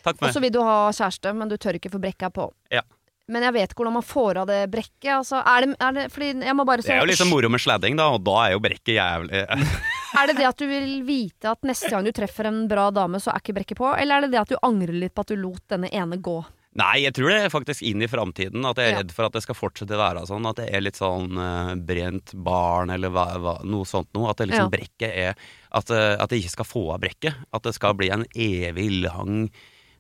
Takk 0.04 0.20
Og 0.22 0.34
så 0.36 0.42
vil 0.44 0.52
du 0.52 0.60
ha 0.66 0.90
kjæreste, 0.92 1.32
men 1.36 1.52
du 1.52 1.56
tør 1.56 1.78
ikke 1.80 1.92
få 1.94 2.02
brekket 2.04 2.36
på. 2.36 2.50
Ja. 2.74 2.84
Men 3.30 3.46
jeg 3.46 3.54
vet 3.60 3.74
hvordan 3.78 3.94
man 4.00 4.06
får 4.06 4.42
av 4.42 4.50
det 4.50 4.60
brekket. 4.74 5.12
Altså, 5.20 5.40
er 5.46 5.66
det, 5.66 5.76
er 5.86 5.96
det, 5.96 6.06
fordi 6.12 6.30
jeg 6.48 6.58
må 6.58 6.66
bare 6.68 6.84
Det 6.84 6.96
er 6.96 7.04
jo 7.04 7.10
liksom 7.12 7.30
moro 7.32 7.52
med 7.54 7.62
sladding, 7.62 8.00
da, 8.00 8.10
og 8.16 8.24
da 8.26 8.36
er 8.48 8.56
jo 8.56 8.62
brekket 8.64 8.96
jævlig 8.98 9.44
Er 10.20 10.32
det 10.32 10.40
det 10.40 10.48
at 10.50 10.58
du 10.58 10.66
vil 10.66 11.04
vite 11.06 11.52
at 11.52 11.68
neste 11.70 11.92
gang 11.94 12.08
du 12.08 12.10
treffer 12.16 12.50
en 12.50 12.64
bra 12.68 12.88
dame, 12.90 13.22
så 13.22 13.30
er 13.30 13.44
ikke 13.44 13.60
brekket 13.60 13.78
på? 13.78 13.92
Eller 13.94 14.18
er 14.18 14.26
det 14.26 14.34
det 14.34 14.42
at 14.42 14.50
du 14.50 14.58
angrer 14.66 14.98
litt 15.06 15.14
på 15.14 15.22
at 15.22 15.30
du 15.30 15.38
lot 15.38 15.62
denne 15.70 15.92
ene 15.94 16.18
gå? 16.18 16.40
Nei, 16.80 16.96
jeg 17.04 17.16
tror 17.18 17.32
det 17.34 17.40
er 17.44 17.52
faktisk 17.54 17.84
inn 17.90 18.04
i 18.06 18.10
framtiden. 18.12 18.64
At 18.70 18.80
jeg 18.80 18.90
er 18.92 18.96
Ja. 18.96 19.00
redd 19.02 19.12
for 19.16 19.28
at 19.28 19.34
det 19.36 19.42
skal 19.44 19.58
fortsette 19.58 19.98
å 19.98 20.00
være 20.00 20.26
sånn. 20.30 20.46
At 20.50 20.62
det 20.62 20.70
er 20.74 20.84
litt 20.86 21.00
sånn 21.00 21.34
uh, 21.38 21.74
brent 21.76 22.32
barn, 22.34 22.94
eller 22.96 23.12
hva, 23.14 23.26
hva, 23.42 23.56
noe 23.68 23.88
sånt 23.90 24.08
noe. 24.16 24.30
At 24.32 24.38
det 24.40 24.50
liksom 24.52 24.70
Ja. 24.70 24.76
brekket 24.78 25.12
er 25.12 25.36
at, 25.72 25.92
eh, 25.92 26.16
at 26.20 26.30
jeg 26.32 26.44
ikke 26.46 26.56
skal 26.58 26.66
få 26.66 26.86
av 26.94 27.02
brekket. 27.04 27.36
At 27.54 27.64
det 27.64 27.76
skal 27.76 27.94
bli 28.00 28.10
en 28.16 28.26
evig 28.36 28.90
lang 29.04 29.50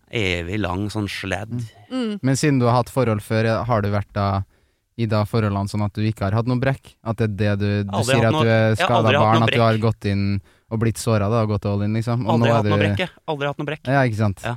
Evig 0.10 0.58
lang 0.58 0.88
sånn 0.90 1.06
sledd. 1.06 1.52
Men 1.92 2.34
siden 2.34 2.58
du 2.58 2.66
har 2.66 2.80
hatt 2.80 2.90
forhold 2.90 3.22
før, 3.22 3.46
har 3.64 3.84
du 3.86 3.92
vært 3.94 4.10
da 4.18 4.44
i 4.98 5.06
da 5.06 5.20
forholdene 5.24 5.70
sånn 5.70 5.84
at 5.86 5.94
du 5.94 6.02
ikke 6.02 6.25
har 6.25 6.32
hatt 6.40 6.50
noe 6.50 6.58
brekk? 6.58 6.96
At 7.06 7.22
det 7.22 7.28
er 7.30 7.36
det 7.38 7.52
du, 7.62 7.68
du 7.86 8.00
sier 8.08 8.25
at 8.25 8.34
at 8.34 8.42
du 8.42 8.50
er 8.50 8.74
skada 8.80 9.14
barn, 9.14 9.46
at 9.46 9.54
du 9.54 9.62
har 9.62 9.78
gått 9.78 10.10
inn 10.10 10.42
og 10.70 10.82
blitt 10.82 10.98
såra 10.98 11.30
og 11.30 11.54
gått 11.54 11.68
all 11.70 11.86
in, 11.86 11.94
liksom? 11.94 12.25
Og 12.25 12.40
Aldri 12.40 12.50
nå 12.50 12.50
er 12.50 12.58
hatt 12.58 12.72
noe 12.72 12.82
brekk. 12.82 13.13
Aldri 13.30 13.51
hatt 13.51 13.62
noe 13.62 13.70
brekk. 13.70 13.86
Ja, 13.86 14.01
ikke 14.10 14.18
sant? 14.18 14.42
Ja. 14.44 14.56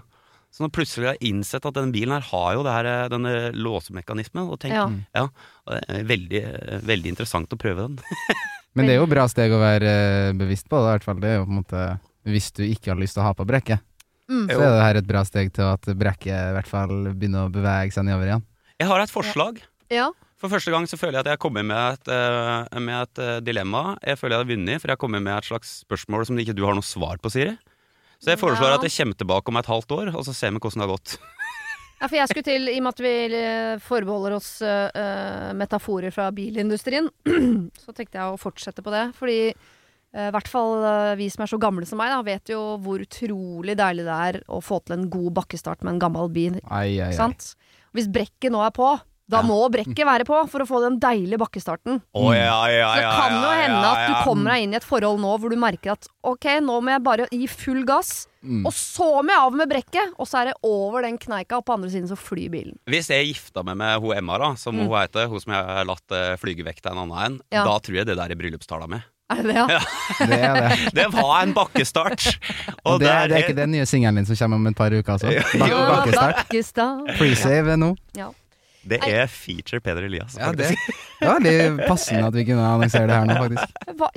Så 0.52 0.61
når 0.66 0.73
plutselig 0.76 1.06
har 1.09 1.21
innsett 1.25 1.64
at 1.64 1.76
denne 1.78 1.94
bilen 1.94 2.12
her 2.12 2.26
har 2.28 2.49
jo 2.59 2.64
det 2.66 2.73
her, 2.75 2.88
eh, 2.90 3.09
denne 3.09 3.30
låsemekanismen, 3.56 4.50
og 4.52 4.59
tenkt 4.61 4.76
Ja. 4.76 4.88
ja, 5.16 5.28
det 5.88 6.00
er 6.02 6.09
veldig, 6.11 6.42
veldig 6.85 7.12
interessant 7.14 7.54
å 7.54 7.59
prøve 7.61 7.87
den. 7.88 7.97
Men 8.76 8.87
det 8.88 8.94
er 8.94 9.00
jo 9.00 9.09
bra 9.09 9.25
steg 9.28 9.52
å 9.52 9.61
være 9.61 9.88
eh, 9.88 10.32
bevisst 10.37 10.68
på, 10.68 10.76
da, 10.80 10.92
i 10.92 10.97
hvert 10.99 11.06
fall. 11.09 11.23
Det 11.25 11.30
er 11.30 11.38
jo 11.40 11.47
på 11.49 11.52
en 11.56 11.61
måte 11.62 11.87
Hvis 12.28 12.52
du 12.54 12.62
ikke 12.62 12.92
har 12.92 13.00
lyst 13.00 13.16
til 13.16 13.25
å 13.25 13.30
ha 13.30 13.35
på 13.35 13.49
brekket, 13.49 13.80
Mm. 14.30 14.47
så 14.49 14.62
er 14.62 14.71
det 14.71 14.85
her 14.87 14.97
et 15.00 15.06
bra 15.09 15.21
steg 15.26 15.50
til 15.52 15.66
at 15.66 15.82
brekket 15.99 16.30
i 16.32 16.52
hvert 16.54 16.68
fall 16.71 16.92
begynner 17.11 17.49
å 17.49 17.52
bevege 17.52 17.92
seg 17.92 18.06
nedover 18.06 18.30
igjen. 18.30 18.44
Jeg 18.80 18.88
har 18.88 19.02
et 19.02 19.11
forslag. 19.12 19.59
Ja. 19.92 20.06
For 20.40 20.49
første 20.49 20.73
gang 20.73 20.87
så 20.88 20.97
føler 20.97 21.18
jeg 21.18 21.25
at 21.26 21.28
jeg 21.32 21.37
har 21.37 21.42
kommet 21.42 21.66
med 21.66 21.99
et, 21.99 22.09
eh, 22.09 22.78
med 22.80 23.02
et 23.02 23.44
dilemma. 23.44 23.99
Jeg 24.00 24.16
føler 24.16 24.38
jeg 24.38 24.44
har 24.47 24.50
vunnet, 24.56 24.80
for 24.80 24.88
jeg 24.88 24.97
har 24.97 25.02
kommet 25.02 25.23
med 25.26 25.37
et 25.37 25.50
slags 25.50 25.75
spørsmål 25.85 26.25
som 26.30 26.38
ikke 26.38 26.54
du 26.56 26.64
har 26.64 26.78
noe 26.78 26.87
svar 26.87 27.18
på, 27.21 27.35
Siri. 27.35 27.59
Så 28.22 28.30
jeg 28.30 28.38
foreslår 28.38 28.70
Ja. 28.70 28.78
at 28.78 28.86
jeg 28.86 28.94
kommer 28.94 29.18
tilbake 29.18 29.50
om 29.50 29.56
et 29.58 29.66
halvt 29.66 29.94
år, 29.98 30.14
og 30.14 30.24
så 30.24 30.34
ser 30.34 30.52
vi 30.54 30.62
hvordan 30.62 30.82
det 30.82 30.88
har 30.88 30.96
gått. 30.96 31.18
Ja, 32.02 32.08
for 32.08 32.16
jeg 32.18 32.30
skulle 32.32 32.42
til, 32.42 32.64
i 32.66 32.80
og 32.80 32.82
med 32.82 32.96
at 32.96 33.00
vi 33.04 33.10
eh, 33.38 33.78
forbeholder 33.78 34.32
oss 34.34 34.56
eh, 34.66 35.52
metaforer 35.54 36.10
fra 36.10 36.32
bilindustrien, 36.34 37.06
så 37.78 37.94
tenkte 37.94 38.18
jeg 38.18 38.26
å 38.26 38.40
fortsette 38.42 38.82
på 38.82 38.90
det. 38.90 39.04
Fordi 39.14 39.36
i 40.12 40.24
hvert 40.34 40.50
fall 40.50 40.82
uh, 40.82 41.14
vi 41.16 41.28
som 41.30 41.44
er 41.44 41.52
så 41.52 41.60
gamle 41.62 41.86
som 41.86 41.96
meg, 42.02 42.10
da, 42.10 42.18
vet 42.26 42.50
jo 42.50 42.58
hvor 42.82 43.00
utrolig 43.00 43.76
deilig 43.78 44.02
det 44.04 44.16
er 44.26 44.40
å 44.50 44.58
få 44.60 44.80
til 44.82 44.98
en 44.98 45.06
god 45.14 45.30
bakkestart 45.38 45.86
med 45.86 45.94
en 45.94 46.02
gammel 46.02 46.28
bil. 46.34 46.58
Ai, 46.66 46.98
ai, 47.00 47.14
ai. 47.14 47.30
Hvis 47.94 48.10
brekket 48.12 48.52
nå 48.52 48.60
er 48.66 48.74
på, 48.76 48.90
da 49.32 49.40
Ja. 49.40 49.48
må 49.48 49.58
brekket 49.72 50.04
være 50.06 50.26
på 50.28 50.36
for 50.52 50.60
å 50.64 50.66
få 50.68 50.80
den 50.84 50.98
deilige 51.02 51.38
bakkestarten. 51.40 52.02
Oh, 52.14 52.30
ja, 52.36 52.58
ja, 52.68 52.90
Så 52.92 53.00
det 53.00 53.12
kan 53.16 53.32
jo 53.38 53.48
ja, 53.48 53.60
hende 53.62 53.80
ja, 53.80 53.92
at 53.94 54.02
du 54.08 54.14
kommer 54.28 54.52
deg 54.54 54.62
inn 54.66 54.74
i 54.76 54.78
et 54.78 54.84
forhold 54.86 55.20
nå 55.24 55.32
hvor 55.40 55.50
du 55.50 55.56
merker 55.56 55.92
at 55.96 56.06
ok, 56.22 56.46
nå 56.62 56.76
må 56.84 56.92
jeg 56.94 57.02
bare 57.08 57.28
gi 57.32 57.46
full 57.48 57.82
gass, 57.88 58.28
Mm. 58.42 58.64
og 58.66 58.72
så 58.74 59.22
må 59.22 59.30
jeg 59.30 59.38
av 59.38 59.52
med 59.54 59.68
brekket, 59.70 60.14
og 60.18 60.26
så 60.26 60.40
er 60.40 60.44
det 60.50 60.54
over 60.66 61.02
den 61.06 61.16
kneika, 61.16 61.58
og 61.60 61.64
på 61.64 61.74
andre 61.76 61.88
siden 61.92 62.08
så 62.10 62.16
flyr 62.18 62.50
bilen. 62.50 62.74
Hvis 62.90 63.06
jeg 63.08 63.28
gifta 63.30 63.62
meg 63.62 63.76
med 63.78 64.00
hun 64.02 64.16
Emma, 64.16 64.36
da, 64.36 64.54
som 64.58 64.74
Mm. 64.74 64.88
hun 64.88 64.98
heter, 64.98 65.28
hun 65.30 65.38
som 65.40 65.52
jeg 65.54 65.64
har 65.64 65.84
latt 65.86 66.10
eh, 66.10 66.34
flyge 66.42 66.64
vekk 66.66 66.80
til 66.82 66.90
en 66.90 66.98
annen 67.06 67.24
en, 67.24 67.40
Ja. 67.52 67.62
da 67.64 67.78
tror 67.78 67.94
jeg 67.94 68.06
det 68.06 68.16
der 68.18 68.30
er 68.30 68.34
bryllupstala 68.34 68.88
mi. 68.90 68.98
Er 69.30 69.36
det 69.36 69.44
det, 69.46 69.54
ja? 69.54 69.78
Det 70.26 70.40
er 70.42 70.54
det. 70.60 70.92
Det 70.92 71.06
var 71.14 71.42
en 71.44 71.54
bakkestart! 71.54 72.36
Og 72.84 72.98
det, 73.00 73.08
er 73.08 73.30
ikke 73.30 73.54
den 73.56 73.70
nye 73.70 73.86
singelen 73.86 74.16
din 74.16 74.26
som 74.26 74.36
kommer 74.36 74.56
om 74.56 74.66
et 74.66 74.76
par 74.76 74.90
uker, 74.90 75.12
altså? 75.14 75.30
Bak, 75.62 75.70
bakkestart. 75.70 76.36
Bakkestart. 76.42 77.14
Pre-save 77.16 77.76
nå. 77.78 77.96
Ja. 78.18 78.28
Det 78.88 78.98
er 79.06 79.26
feature 79.30 79.80
Peder 79.80 80.02
Elias. 80.08 80.36
Ja, 80.40 80.52
det, 80.52 80.72
det 81.20 81.28
var 81.28 81.42
litt 81.44 81.82
passende 81.86 82.26
at 82.32 82.34
vi 82.34 82.44
kunne 82.48 82.64
annonsere 82.66 83.06
det 83.06 83.18
her 83.18 83.28
nå, 83.28 83.36
faktisk. 83.44 83.84
Hva, 84.00 84.08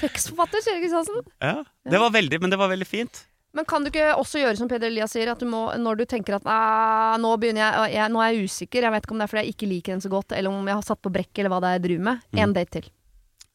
tekstforfatter, 0.00 0.64
Kjell 0.66 0.82
Kristiansen. 0.82 1.22
Ja, 1.40 1.54
det 1.90 2.00
var 2.02 2.10
veldig, 2.14 2.40
men 2.44 2.52
det 2.52 2.58
var 2.60 2.68
veldig 2.72 2.88
fint. 2.88 3.22
Men 3.54 3.64
kan 3.70 3.84
du 3.86 3.90
ikke 3.92 4.08
også 4.18 4.40
gjøre 4.42 4.58
som 4.58 4.68
Peder 4.68 4.90
Elias 4.90 5.12
sier, 5.14 5.30
at 5.30 5.38
du 5.38 5.46
må, 5.46 5.68
når 5.78 6.00
du 6.00 6.04
tenker 6.10 6.34
at 6.40 6.46
"Ah, 6.50 7.14
nå, 7.22 7.36
begynner 7.38 7.62
jeg, 7.62 7.92
jeg, 7.94 8.10
nå 8.10 8.18
er 8.24 8.32
jeg 8.34 8.48
usikker, 8.50 8.82
jeg 8.82 8.90
vet 8.96 9.06
ikke 9.06 9.14
om 9.14 9.22
det 9.22 9.28
er 9.28 9.30
fordi 9.30 9.44
jeg 9.44 9.54
ikke 9.54 9.68
liker 9.70 9.92
den 9.94 10.02
så 10.02 10.10
godt, 10.10 10.34
eller 10.34 10.50
om 10.50 10.66
jeg 10.66 10.74
har 10.80 10.82
satt 10.82 11.00
på 11.06 11.12
brekk, 11.14 11.30
eller 11.38 11.52
hva 11.54 11.60
det 11.62 11.68
er 11.70 11.78
jeg 11.78 11.84
driver 11.86 12.04
med, 12.10 12.20
Mm. 12.34 12.54
date 12.58 12.70
til. 12.80 12.90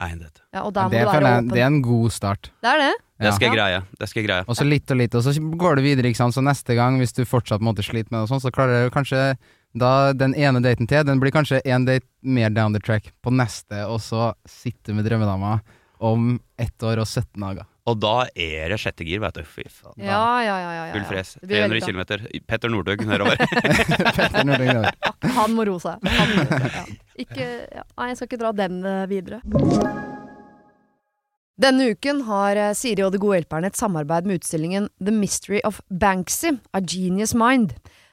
En 0.00 0.18
det. 0.18 0.30
Ja, 0.54 0.62
og 0.64 0.72
da 0.72 0.86
må 0.88 0.90
Det, 0.94 1.00
du 1.04 1.10
være 1.12 1.28
jeg, 1.28 1.48
det 1.52 1.60
er 1.60 1.66
en 1.66 1.82
god 1.84 2.10
start. 2.10 2.48
Det 2.64 2.70
er 2.72 2.78
det. 2.80 2.94
Det 3.20 3.34
skal 3.34 3.48
jeg 3.50 3.56
greie. 3.58 3.82
Det 4.00 4.08
skal 4.08 4.22
jeg 4.22 4.28
greie. 4.30 4.44
Og 4.48 4.56
så 4.56 4.64
litt 4.64 4.90
og 4.90 4.96
litt, 4.96 5.14
og 5.14 5.22
så 5.26 5.34
går 5.36 5.76
du 5.76 5.82
videre, 5.84 6.08
ikke 6.08 6.16
sant. 6.16 6.32
Så 6.32 6.40
neste 6.40 6.72
gang, 6.74 6.96
hvis 6.98 7.12
du 7.12 7.26
fortsatt 7.28 7.60
måtte 7.60 7.84
slite 7.84 8.08
med 8.08 8.22
det 8.22 8.24
og 8.24 8.32
sånn, 8.32 8.40
så 8.40 8.50
klarer 8.50 8.88
du 8.88 8.94
kanskje 8.96 9.36
da 9.72 10.12
den 10.12 10.34
ene 10.34 10.62
daten 10.64 10.88
til, 10.90 11.04
den 11.06 11.20
blir 11.22 11.34
kanskje 11.34 11.62
én 11.62 11.86
date 11.86 12.06
mer 12.22 12.50
down 12.50 12.74
the 12.74 12.82
track 12.82 13.12
på 13.22 13.30
neste, 13.30 13.84
og 13.86 14.00
så 14.02 14.32
sitte 14.48 14.94
med 14.96 15.06
drømmedama 15.06 15.60
om 16.00 16.38
ett 16.58 16.82
år 16.82 17.02
og 17.02 17.06
17 17.06 17.38
dager. 17.38 17.68
Og 17.88 17.96
da 17.98 18.14
er 18.38 18.70
det 18.70 18.78
sjette 18.80 19.04
gir, 19.06 19.20
vet 19.22 19.38
du. 19.40 19.42
Fy 19.46 19.64
faen. 19.66 19.96
Ja, 19.98 20.42
ja, 20.44 20.56
ja. 20.60 20.72
ja, 20.76 20.84
ja. 20.90 20.94
Full 20.94 21.06
fres. 21.08 21.32
300 21.42 21.80
veldig 21.80 21.94
bra. 21.96 22.18
km. 22.20 22.42
Petter 22.46 22.72
Northug 22.72 23.04
nedover. 23.08 23.40
Petter 24.18 24.46
Northug 24.46 24.68
nedover. 24.68 24.98
Han 25.40 25.56
må 25.56 25.66
roe 25.68 25.82
seg. 25.82 26.04
Ja. 26.06 26.84
Ikke, 27.24 27.48
ja. 27.72 27.84
Nei, 27.98 28.10
jeg 28.12 28.20
skal 28.20 28.30
ikke 28.30 28.40
dra 28.40 28.52
den 28.56 28.78
eh, 28.88 29.02
videre. 29.10 29.40
Denne 31.60 31.90
uken 31.92 32.22
har 32.28 32.56
eh, 32.56 32.70
Siri 32.78 33.04
og 33.04 33.12
De 33.12 33.20
gode 33.20 33.40
hjelperne 33.40 33.68
et 33.68 33.76
samarbeid 33.76 34.28
med 34.28 34.40
utstillingen 34.40 34.88
The 35.02 35.12
Mystery 35.12 35.60
of 35.68 35.82
Banksy, 35.92 36.54
A 36.72 36.80
Genius 36.80 37.34
Mind. 37.36 37.74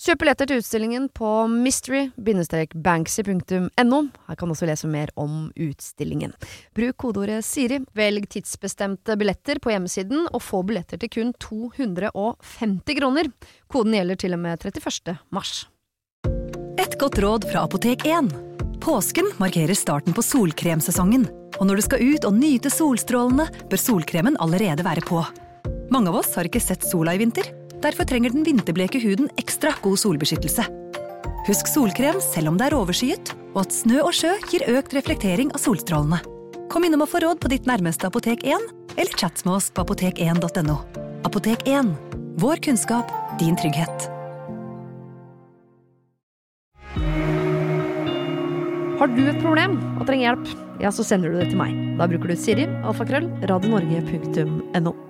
Kjøp 0.00 0.22
billetter 0.22 0.48
til 0.48 0.62
utstillingen 0.62 1.10
på 1.12 1.28
mystery-banksy.no. 1.52 3.98
Her 4.30 4.38
kan 4.40 4.48
du 4.48 4.54
også 4.54 4.68
lese 4.70 4.88
mer 4.88 5.10
om 5.20 5.50
utstillingen. 5.60 6.32
Bruk 6.72 6.96
kodeordet 7.04 7.44
Siri, 7.44 7.84
velg 7.98 8.24
tidsbestemte 8.32 9.12
billetter 9.20 9.60
på 9.60 9.68
hjemmesiden, 9.74 10.24
og 10.32 10.40
få 10.40 10.64
billetter 10.64 10.96
til 11.02 11.12
kun 11.12 11.36
250 11.36 12.96
kroner. 12.96 13.28
Koden 13.68 13.92
gjelder 13.98 14.16
til 14.24 14.32
og 14.38 14.40
med 14.40 14.56
31. 14.64 15.20
mars. 15.36 15.68
Et 16.80 16.96
godt 16.96 17.20
råd 17.20 17.44
fra 17.52 17.68
Apotek 17.68 18.08
1. 18.08 18.32
Påsken 18.80 19.28
markerer 19.36 19.76
starten 19.76 20.16
på 20.16 20.24
solkremsesongen. 20.24 21.28
Og 21.60 21.68
når 21.68 21.76
du 21.76 21.84
skal 21.90 22.00
ut 22.00 22.24
og 22.24 22.32
nyte 22.40 22.72
solstrålene, 22.72 23.44
bør 23.68 23.76
solkremen 23.76 24.40
allerede 24.40 24.80
være 24.86 25.04
på. 25.04 25.20
Mange 25.92 26.08
av 26.08 26.16
oss 26.22 26.32
har 26.40 26.48
ikke 26.48 26.64
sett 26.64 26.80
sola 26.88 27.12
i 27.12 27.20
vinter. 27.20 27.59
Derfor 27.80 28.04
trenger 28.04 28.34
den 28.34 28.44
vinterbleke 28.44 29.00
huden 29.00 29.30
ekstra 29.40 29.72
god 29.82 29.96
solbeskyttelse. 29.98 30.66
Husk 31.46 31.70
solkrem 31.70 32.20
selv 32.20 32.52
om 32.52 32.58
det 32.60 32.68
er 32.68 32.76
overskyet, 32.76 33.32
og 33.54 33.64
at 33.64 33.74
snø 33.74 34.02
og 34.04 34.12
sjø 34.14 34.34
gir 34.50 34.66
økt 34.68 34.92
reflektering 34.94 35.54
av 35.56 35.62
solstrålene. 35.64 36.20
Kom 36.70 36.84
innom 36.86 37.02
og 37.06 37.10
få 37.10 37.24
råd 37.24 37.40
på 37.42 37.50
ditt 37.50 37.66
nærmeste 37.66 38.06
Apotek 38.06 38.44
1, 38.46 38.68
eller 38.94 39.16
chat 39.18 39.42
med 39.46 39.56
oss 39.56 39.70
på 39.74 39.82
apotek1.no. 39.82 40.76
Apotek 41.26 41.66
1. 41.66 41.90
Vår 42.40 42.62
kunnskap, 42.62 43.10
din 43.40 43.58
trygghet. 43.58 44.08
Har 49.00 49.08
du 49.08 49.22
et 49.24 49.40
problem 49.40 49.78
og 49.96 50.04
trenger 50.04 50.28
hjelp, 50.28 50.56
ja, 50.84 50.92
så 50.92 51.06
sender 51.08 51.32
du 51.32 51.40
det 51.40 51.48
til 51.54 51.60
meg. 51.62 51.72
Da 51.96 52.06
bruker 52.12 52.28
du 52.28 52.36
Siri, 52.36 52.68
alfakrøll, 52.84 53.32
radionorge.no. 53.48 55.09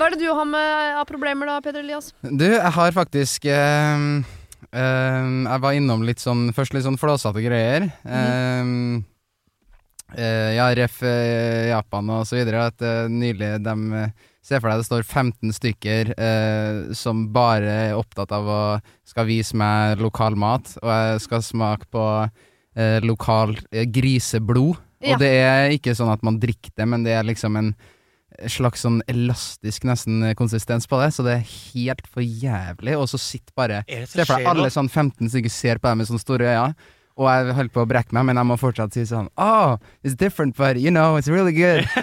Hva 0.00 0.06
er 0.08 0.14
det 0.16 0.24
du 0.24 0.30
har 0.32 0.46
med 0.48 0.94
av 0.96 1.04
problemer 1.04 1.44
da, 1.50 1.58
Peder 1.60 1.82
Elias? 1.84 2.14
Du, 2.24 2.46
jeg 2.46 2.72
har 2.72 2.92
faktisk 2.96 3.44
eh, 3.52 4.04
eh, 4.72 5.26
Jeg 5.44 5.60
var 5.60 5.76
innom 5.76 6.06
litt 6.08 6.22
sånn 6.22 6.46
Først 6.56 6.72
litt 6.72 6.86
sånn 6.86 6.96
flåsete 6.96 7.42
greier. 7.44 7.90
Mm. 8.08 9.02
Eh, 10.16 10.54
ja, 10.56 10.70
ref 10.72 11.02
eh, 11.04 11.68
Japan 11.68 12.08
og 12.16 12.24
så 12.26 12.38
videre, 12.38 12.64
at 12.72 12.80
eh, 12.80 13.12
nylig 13.12 13.52
de 13.60 14.06
Se 14.40 14.56
for 14.56 14.72
deg 14.72 14.80
det 14.80 14.88
står 14.88 15.04
15 15.04 15.52
stykker 15.58 16.14
eh, 16.16 16.94
som 16.96 17.26
bare 17.36 17.76
er 17.90 17.98
opptatt 18.00 18.32
av 18.32 18.48
å 18.48 18.60
skal 19.04 19.28
vise 19.28 19.52
meg 19.60 20.00
lokal 20.00 20.32
mat, 20.40 20.72
og 20.80 20.88
jeg 20.88 21.20
skal 21.26 21.44
smake 21.44 21.90
på 21.92 22.06
lokal 23.04 23.52
griseblod. 23.92 24.78
Ja. 25.04 25.12
Og 25.12 25.20
det 25.20 25.30
er 25.42 25.74
ikke 25.74 25.92
sånn 25.98 26.08
at 26.08 26.22
man 26.24 26.38
drikker 26.40 26.72
det, 26.72 26.86
men 26.88 27.04
det 27.04 27.12
er 27.18 27.26
liksom 27.28 27.58
en 27.60 27.74
slags 28.48 28.84
sånn 28.86 29.00
elastisk 29.10 29.84
nesten 29.88 30.30
konsistens 30.38 30.88
på 30.88 31.00
det, 31.02 31.10
så 31.16 31.26
det 31.26 31.34
er 31.38 31.50
helt 31.74 32.06
for 32.08 32.24
jævlig. 32.24 32.96
Og 32.96 33.10
så 33.10 33.20
sitter 33.20 33.52
bare 33.56 33.82
Er 33.86 34.06
det 34.06 34.12
Se 34.14 34.24
for 34.24 34.40
deg 34.40 34.48
alle 34.54 34.70
sånn 34.72 34.88
15 34.88 35.28
stykker 35.28 35.52
ser 35.52 35.82
på 35.82 35.90
deg 35.90 36.00
med 36.00 36.10
sånne 36.10 36.24
store 36.24 36.48
øyne, 36.54 36.88
og 37.20 37.26
jeg 37.28 37.54
holdt 37.58 37.72
på 37.74 37.82
å 37.82 37.88
brekke 37.88 38.16
meg, 38.16 38.24
men 38.30 38.38
jeg 38.40 38.48
må 38.48 38.56
fortsatt 38.60 38.94
si 38.96 39.04
sånn 39.08 39.28
Oh, 39.36 39.76
it's 40.02 40.16
different, 40.16 40.56
but 40.56 40.80
you 40.80 40.92
know, 40.94 41.18
it's 41.20 41.28
really 41.28 41.52
good. 41.52 41.84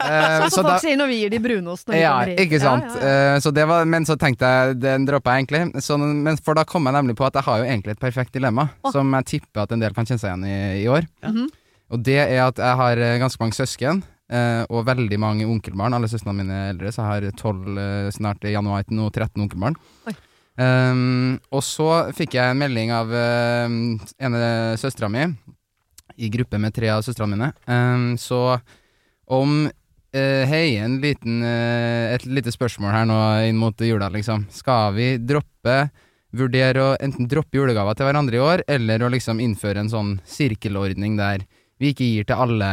Så 0.00 0.48
Sånn 0.48 0.50
som 0.54 0.68
folk 0.70 0.82
sier 0.82 0.98
når 0.98 1.10
vi 1.10 1.16
gir 1.20 1.32
de 1.32 1.38
brunost 1.42 1.88
når 1.88 1.94
vi 1.94 2.00
ja, 2.00 2.12
kommer 2.14 2.30
hit. 2.32 2.40
ikke 2.46 2.60
sant. 2.62 2.86
Ja, 2.86 3.00
ja, 3.00 3.10
ja. 3.10 3.34
Eh, 3.36 3.40
så 3.44 3.52
det 3.54 3.66
var, 3.68 3.84
men 3.92 4.06
så 4.08 4.16
tenkte 4.18 4.48
jeg, 4.48 4.78
den 4.82 5.04
droppa 5.06 5.34
jeg 5.36 5.44
egentlig. 5.44 5.82
Så, 5.84 5.98
men 6.00 6.38
for 6.40 6.58
da 6.58 6.64
kom 6.68 6.88
jeg 6.88 6.96
nemlig 6.96 7.16
på 7.18 7.26
at 7.28 7.36
jeg 7.36 7.46
har 7.46 7.60
jo 7.60 7.66
egentlig 7.68 7.94
et 7.94 8.02
perfekt 8.02 8.34
dilemma, 8.34 8.70
oh. 8.80 8.94
som 8.94 9.12
jeg 9.18 9.28
tipper 9.34 9.66
at 9.66 9.74
en 9.76 9.84
del 9.84 9.94
kan 9.96 10.08
kjenne 10.08 10.22
seg 10.22 10.32
igjen 10.32 10.48
i 10.48 10.58
i 10.80 10.86
år. 10.90 11.06
Mhm. 11.26 11.50
Og 11.90 12.02
det 12.06 12.20
er 12.22 12.44
at 12.46 12.60
jeg 12.62 12.78
har 12.80 13.02
eh, 13.02 13.18
ganske 13.20 13.42
mange 13.42 13.58
søsken, 13.58 14.02
eh, 14.32 14.62
og 14.70 14.86
veldig 14.88 15.18
mange 15.20 15.46
onkelbarn. 15.48 15.96
Alle 15.96 16.10
søstrene 16.10 16.42
mine 16.42 16.56
er 16.56 16.74
eldre, 16.74 16.92
så 16.94 17.04
jeg 17.04 17.10
har 17.10 17.38
12, 17.42 17.78
eh, 17.78 18.10
snart 18.16 18.46
i 18.46 18.54
januar 18.54 18.86
nå 18.88 19.08
13 19.10 19.46
onkelbarn. 19.46 19.78
Um, 20.60 21.38
og 21.54 21.62
så 21.64 21.88
fikk 22.12 22.34
jeg 22.36 22.52
en 22.52 22.58
melding 22.60 22.90
av 22.92 23.08
uh, 23.14 23.70
ene 24.20 24.40
søstera 24.76 25.08
mi, 25.08 25.22
i 26.20 26.28
gruppe 26.28 26.58
med 26.60 26.74
tre 26.76 26.90
av 26.92 27.04
søstrene 27.06 27.32
mine, 27.32 27.48
um, 27.70 28.10
så 28.20 28.58
om 29.30 29.54
uh, 29.70 30.42
Hei, 30.50 30.74
en 30.82 30.98
liten, 31.00 31.38
uh, 31.46 32.12
et 32.12 32.26
lite 32.28 32.52
spørsmål 32.52 32.92
her 32.92 33.08
nå 33.08 33.18
inn 33.48 33.62
mot 33.62 33.86
jula, 33.86 34.10
liksom. 34.12 34.44
Skal 34.52 34.98
vi 34.98 35.14
droppe 35.22 35.78
Vurdere 36.30 36.82
å 36.82 36.90
enten 37.02 37.26
droppe 37.26 37.58
julegaver 37.58 37.96
til 37.98 38.06
hverandre 38.06 38.38
i 38.38 38.42
år, 38.42 38.62
eller 38.70 39.02
å 39.02 39.10
liksom 39.10 39.40
innføre 39.42 39.82
en 39.82 39.90
sånn 39.90 40.12
sirkelordning 40.22 41.16
der 41.18 41.42
vi 41.82 41.90
ikke 41.90 42.06
gir 42.06 42.28
til 42.28 42.42
alle 42.44 42.68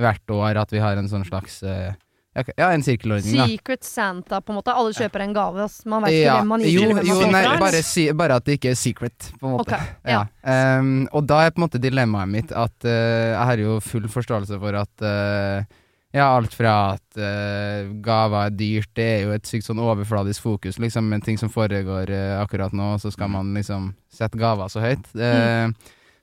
hvert 0.00 0.32
år, 0.32 0.62
at 0.62 0.72
vi 0.72 0.80
har 0.82 0.98
en 0.98 1.10
sånn 1.10 1.24
slags 1.28 1.60
uh, 1.66 1.92
Ja, 2.56 2.70
en 2.70 2.80
sirkelordning, 2.84 3.36
da. 3.36 3.46
Secret 3.50 3.84
Santa, 3.84 4.40
på 4.40 4.54
en 4.54 4.60
måte. 4.62 4.72
Alle 4.72 4.94
kjøper 4.96 5.26
en 5.26 5.34
gave. 5.36 5.66
ass. 5.66 5.82
Man 5.84 6.06
vet 6.06 6.16
ikke 6.16 6.22
Ja, 6.24 6.38
hvem 6.40 6.48
man 6.54 6.64
gir 6.64 6.78
jo, 6.78 6.94
jo, 7.04 7.18
nei, 7.28 7.42
bare, 7.60 7.82
si, 7.84 8.06
bare 8.16 8.38
at 8.40 8.48
det 8.48 8.56
ikke 8.56 8.72
er 8.72 8.80
secret, 8.80 9.28
på 9.36 9.50
en 9.50 9.58
måte. 9.58 9.76
Okay. 9.76 9.92
ja. 10.08 10.22
ja. 10.22 10.24
Ehm, 10.54 11.04
og 11.12 11.28
da 11.28 11.42
er 11.44 11.52
på 11.52 11.60
en 11.60 11.66
måte 11.66 11.82
dilemmaet 11.82 12.32
mitt 12.32 12.56
at 12.56 12.88
uh, 12.88 12.94
jeg 13.34 13.46
har 13.50 13.64
jo 13.66 13.78
full 13.84 14.08
forståelse 14.16 14.60
for 14.64 14.80
at 14.80 15.04
uh, 15.04 15.78
Ja, 16.12 16.26
alt 16.32 16.52
fra 16.56 16.74
at 16.94 17.20
uh, 17.20 17.92
gaver 18.04 18.48
er 18.48 18.56
dyrt, 18.56 18.90
det 18.96 19.08
er 19.14 19.22
jo 19.26 19.36
et 19.36 19.48
sykt 19.48 19.68
sånn 19.68 19.80
overfladisk 19.80 20.44
fokus, 20.44 20.80
liksom, 20.80 21.12
en 21.12 21.24
ting 21.24 21.40
som 21.40 21.52
foregår 21.52 22.12
akkurat 22.40 22.72
nå, 22.76 22.94
så 23.00 23.12
skal 23.12 23.32
man 23.32 23.52
liksom 23.56 23.92
sette 24.12 24.40
gaver 24.40 24.68
så 24.72 24.80
høyt. 24.84 25.08
Eh, 25.16 25.72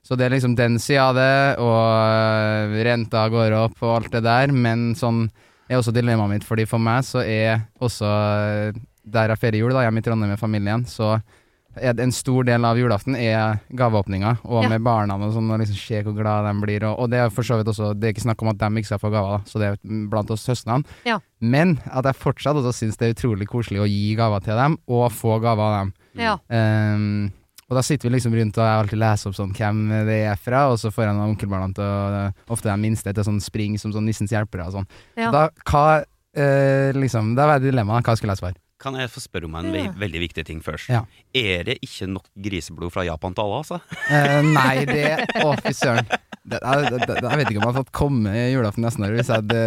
Så 0.02 0.16
det 0.16 0.26
er 0.26 0.32
liksom 0.34 0.54
den 0.56 0.78
sida 0.80 1.08
av 1.10 1.14
det, 1.18 1.32
og 1.60 1.80
eh, 2.74 2.78
renta 2.86 3.26
går 3.30 3.52
opp 3.66 3.82
og 3.84 3.96
alt 3.98 4.12
det 4.14 4.22
der, 4.24 4.52
men 4.52 4.94
sånn 4.98 5.26
er 5.70 5.76
også 5.78 5.92
dilemmaet 5.94 6.32
mitt, 6.32 6.44
fordi 6.48 6.64
for 6.66 6.82
meg 6.82 7.04
så 7.06 7.20
er 7.22 7.66
også 7.84 8.08
eh, 8.08 8.80
der 9.04 9.28
jeg 9.34 9.38
feirer 9.42 9.60
jul, 9.60 9.74
da, 9.76 9.84
hjemme 9.86 10.00
i 10.02 10.06
Trondheim 10.06 10.32
med 10.34 10.40
familien, 10.40 10.82
så 10.88 11.18
er 11.78 11.94
det 11.94 12.02
en 12.02 12.10
stor 12.12 12.42
del 12.48 12.64
av 12.66 12.78
julaften 12.80 13.14
er 13.14 13.60
gaveåpninga, 13.78 14.32
og 14.42 14.64
Ja. 14.64 14.68
med 14.72 14.82
barna 14.82 15.14
og 15.14 15.30
sånn, 15.36 15.50
og 15.54 15.60
liksom 15.62 15.76
se 15.78 16.00
hvor 16.02 16.16
glad 16.18 16.48
de 16.48 16.54
blir, 16.64 16.82
og, 16.88 16.98
og 17.04 17.10
det 17.12 17.20
er 17.22 17.30
for 17.30 17.46
så 17.46 17.60
vidt 17.60 17.70
også 17.70 17.92
Det 17.94 18.08
er 18.08 18.12
ikke 18.16 18.24
snakk 18.26 18.42
om 18.42 18.48
at 18.50 18.58
de 18.58 18.70
ikke 18.80 18.90
skal 18.90 18.98
få 19.04 19.12
gaver, 19.14 19.44
så 19.46 19.60
det 19.62 19.68
er 19.68 19.76
blant 20.10 20.30
oss 20.34 20.42
søsknene, 20.48 20.82
Ja. 21.06 21.20
Men 21.40 21.76
at 21.92 22.04
jeg 22.10 22.18
fortsatt 22.18 22.56
også 22.58 22.72
syns 22.74 22.98
det 22.98 23.06
er 23.06 23.14
utrolig 23.14 23.46
koselig 23.48 23.78
å 23.84 23.86
gi 23.88 24.16
gaver 24.18 24.42
til 24.42 24.56
dem, 24.58 24.78
og 24.88 25.12
få 25.14 25.38
gaver 25.40 25.62
av 25.62 25.76
dem. 25.84 25.92
Ja. 26.18 26.34
Ehm, 26.50 27.30
og 27.70 27.76
da 27.78 27.82
sitter 27.86 28.08
vi 28.08 28.16
liksom 28.16 28.34
rundt 28.34 28.56
og 28.58 28.66
jeg 28.66 28.82
alltid 28.82 28.98
leser 28.98 29.30
opp 29.30 29.36
sånn 29.38 29.52
hvem 29.54 29.82
det 30.08 30.16
er 30.26 30.40
fra, 30.42 30.64
og 30.72 30.78
så 30.82 30.90
får 30.90 31.06
jeg 31.06 31.18
noen 31.18 31.34
onkelbarna 31.36 31.70
til 31.76 31.86
å 31.86 32.22
Ofte 32.50 32.66
de 32.66 32.74
minste 32.82 33.12
til 33.14 33.26
sånn 33.26 33.38
spring 33.42 33.76
som 33.78 33.92
sånn 33.94 34.08
nissens 34.10 34.32
hjelpere 34.34 34.66
og 34.66 34.80
sånn. 34.80 34.88
Ja. 35.18 35.30
Da 35.30 35.44
hva 35.70 36.02
eh, 36.34 36.90
liksom 36.96 37.36
Da 37.38 37.46
var 37.46 37.60
det 37.60 37.70
dilemmaet. 37.70 38.06
Hva 38.06 38.16
skulle 38.18 38.34
jeg 38.34 38.42
svare? 38.42 38.58
Kan 38.80 38.96
jeg 38.96 39.10
få 39.12 39.20
spørre 39.20 39.44
om 39.44 39.54
en 39.60 39.68
ve 39.74 39.84
veldig 40.00 40.22
viktig 40.22 40.44
ting 40.48 40.62
først? 40.64 40.88
Ja. 40.90 41.04
Er 41.36 41.66
det 41.68 41.76
ikke 41.84 42.08
nok 42.08 42.26
griseblod 42.34 42.94
fra 42.94 43.04
Japan 43.04 43.36
til 43.36 43.44
alle, 43.44 43.60
altså? 43.60 43.80
Eh, 44.08 44.40
nei, 44.46 44.86
det 44.88 45.28
Å, 45.44 45.52
fy 45.60 45.74
søren. 45.76 46.08
Det- 46.50 46.60
Jeg, 46.60 46.90
det- 47.06 47.22
jeg 47.22 47.38
vet 47.38 47.48
ikke 47.50 47.58
om 47.60 47.64
jeg 47.64 47.68
hadde 47.70 47.80
fått 47.84 47.92
komme 47.94 48.30
i 48.34 48.52
julaften 48.52 48.82
nesten 48.84 49.04
år 49.06 49.14
hvis 49.16 49.28
jeg 49.30 49.40
hadde 49.42 49.60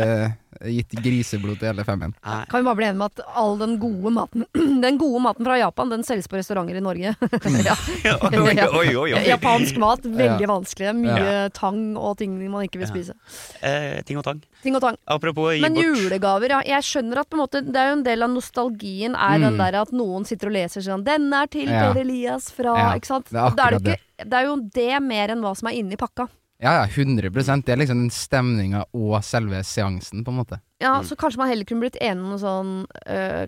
eh, 0.64 0.70
gitt 0.70 0.92
griseblod 1.04 1.58
til 1.60 1.68
hele 1.72 1.84
femmen. 1.88 2.14
Kan 2.24 2.60
vi 2.60 2.64
bare 2.68 2.76
bli 2.80 2.86
enige 2.86 3.00
om 3.02 3.08
at 3.08 3.20
all 3.36 3.58
den 3.58 3.78
gode 3.82 4.12
maten 4.14 4.46
Den 4.84 4.98
gode 5.02 5.20
maten 5.24 5.44
fra 5.48 5.58
Japan, 5.58 5.90
den 5.90 6.04
selges 6.04 6.28
på 6.28 6.38
restauranter 6.38 6.76
i 6.78 6.84
Norge. 6.84 7.16
ja. 7.68 7.76
Oi, 8.22 8.38
oi, 8.38 8.96
oi, 8.96 9.14
oi. 9.16 9.24
Japansk 9.28 9.78
mat, 9.82 10.04
veldig 10.04 10.46
Ja. 10.46 10.52
vanskelig. 10.52 10.94
Mye 11.00 11.50
tang 11.56 11.96
og 11.98 12.18
ting 12.20 12.36
man 12.52 12.64
ikke 12.68 12.80
vil 12.84 12.88
Ja. 12.88 12.94
spise. 12.94 13.14
Eh, 13.62 14.02
ting 14.04 14.18
og 14.20 14.24
tang. 14.28 14.42
Ting 14.64 14.76
og 14.76 14.82
tang. 14.82 14.98
Apropos 15.08 15.54
gi 15.56 15.62
Men 15.62 15.76
julegaver, 15.76 16.50
ja. 16.50 16.62
Jeg 16.66 16.84
skjønner 16.84 17.20
at 17.24 17.30
på 17.30 17.36
en 17.40 17.44
måte, 17.48 17.62
det 17.66 17.76
er 17.76 17.90
jo 17.92 17.98
en 18.00 18.04
del 18.04 18.24
av 18.24 18.30
nostalgien 18.30 19.16
er 19.16 19.40
den 19.40 19.54
Mm. 19.54 19.58
der 19.58 19.82
at 19.82 19.92
noen 19.92 20.26
sitter 20.26 20.48
og 20.48 20.54
leser 20.54 20.82
sånn 20.82 21.04
'Denne 21.04 21.44
er 21.44 21.48
til 21.48 21.68
Ja. 21.70 21.92
Per 21.94 22.02
Elias 22.02 22.52
fra 22.52 22.76
Ja, 22.78 22.94
Ikke 22.96 23.06
sant? 23.08 23.26
det 23.30 23.40
er 23.40 23.50
det, 23.56 23.60
er 23.66 23.80
det, 23.80 24.00
ikke, 24.00 24.30
det 24.30 24.34
er 24.34 24.46
jo 24.46 24.56
det 24.74 25.02
mer 25.04 25.28
enn 25.30 25.42
hva 25.42 25.56
som 25.58 25.68
er 25.68 25.74
inni 25.74 25.96
pakka. 25.98 26.28
Ja, 26.64 26.78
ja, 26.80 26.84
100 26.88 27.30
Det 27.66 27.74
er 27.74 27.78
liksom 27.82 28.06
den 28.06 28.14
stemninga 28.14 28.86
og 28.96 29.18
selve 29.28 29.60
seansen, 29.68 30.24
på 30.24 30.32
en 30.32 30.38
måte. 30.40 30.62
Ja, 30.80 30.94
Mm. 31.02 31.06
Så 31.10 31.16
kanskje 31.20 31.38
man 31.42 31.50
heller 31.52 31.66
kunne 31.68 31.84
blitt 31.84 31.98
enig 32.02 32.24
om 32.24 32.30
noe 32.32 32.40
sånn 32.40 32.86
øh, 33.08 33.48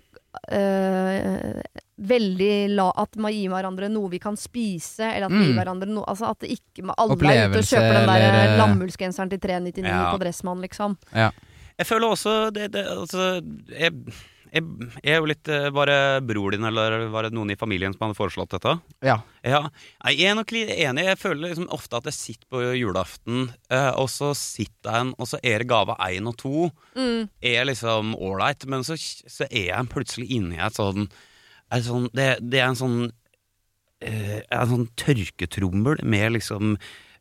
øh, 0.52 1.62
Veldig 1.96 2.68
la 2.76 2.90
At 3.00 3.16
man 3.16 3.32
gir 3.32 3.48
hverandre 3.52 3.88
noe 3.92 4.10
vi 4.12 4.18
kan 4.20 4.36
spise, 4.36 5.00
eller 5.14 5.26
at 5.26 5.32
vi 5.32 5.38
Mm. 5.40 5.46
gir 5.48 5.56
hverandre 5.56 5.88
noe 5.88 6.04
Altså 6.08 6.30
at 6.30 6.40
det 6.40 6.50
ikke 6.58 6.84
Alle 6.84 6.92
er 6.92 6.92
ute 6.92 7.00
og 7.02 7.16
Opplevelse, 7.16 7.76
kjøper 7.76 7.92
den 7.96 8.06
der 8.06 8.20
eller, 8.20 8.52
eh, 8.52 8.58
lammullsgenseren 8.60 9.30
til 9.30 9.38
399 9.40 9.88
Ja. 9.88 10.12
på 10.12 10.18
Dressmann, 10.20 10.60
liksom. 10.60 10.96
Jeg 11.14 11.86
føler 11.86 12.06
også 12.08 12.50
det, 12.52 12.72
det 12.72 12.86
Altså, 12.86 13.40
jeg, 13.78 13.92
jeg, 14.52 14.90
jeg 15.02 15.14
er 15.14 15.20
jo 15.20 15.28
litt 15.30 15.48
eh, 15.52 15.68
Var 15.74 15.90
det 15.90 16.00
bror 16.28 16.54
din, 16.54 16.66
eller 16.68 17.06
var 17.12 17.26
det 17.26 17.34
noen 17.36 17.52
i 17.52 17.58
familien 17.58 17.94
som 17.94 18.06
hadde 18.06 18.18
foreslått 18.18 18.54
dette? 18.54 18.76
Ja. 19.06 19.20
Ja, 19.46 19.60
jeg 20.10 20.26
er 20.26 20.34
nok 20.38 20.50
litt 20.54 20.72
enig. 20.74 21.04
Jeg 21.06 21.20
føler 21.20 21.52
liksom 21.52 21.68
ofte 21.74 22.00
at 22.00 22.08
jeg 22.10 22.16
sitter 22.16 22.48
på 22.50 22.62
julaften, 22.74 23.44
eh, 23.70 23.92
og 23.94 24.08
så 24.10 24.32
sitter 24.38 24.90
jeg 24.90 25.04
en, 25.04 25.12
og 25.22 25.30
så 25.30 25.38
er 25.42 25.62
det 25.62 25.70
gave 25.70 25.94
én 26.02 26.26
og 26.26 26.34
to. 26.40 26.70
Mm. 26.98 27.28
Er 27.52 27.68
liksom 27.68 28.16
ålreit, 28.18 28.66
men 28.70 28.82
så, 28.86 28.98
så 28.98 29.46
er 29.46 29.70
jeg 29.70 29.92
plutselig 29.92 30.26
inne 30.34 30.58
i 30.58 30.64
et 30.66 30.78
sånn, 30.78 31.06
et 31.74 31.86
sånn 31.86 32.10
det, 32.16 32.32
det 32.42 32.62
er 32.62 32.70
en 32.72 32.78
sånn 32.78 32.98
eh, 34.02 34.38
En 34.54 34.70
sånn 34.70 34.86
tørketrommel 34.98 36.02
med 36.06 36.36
liksom 36.38 36.76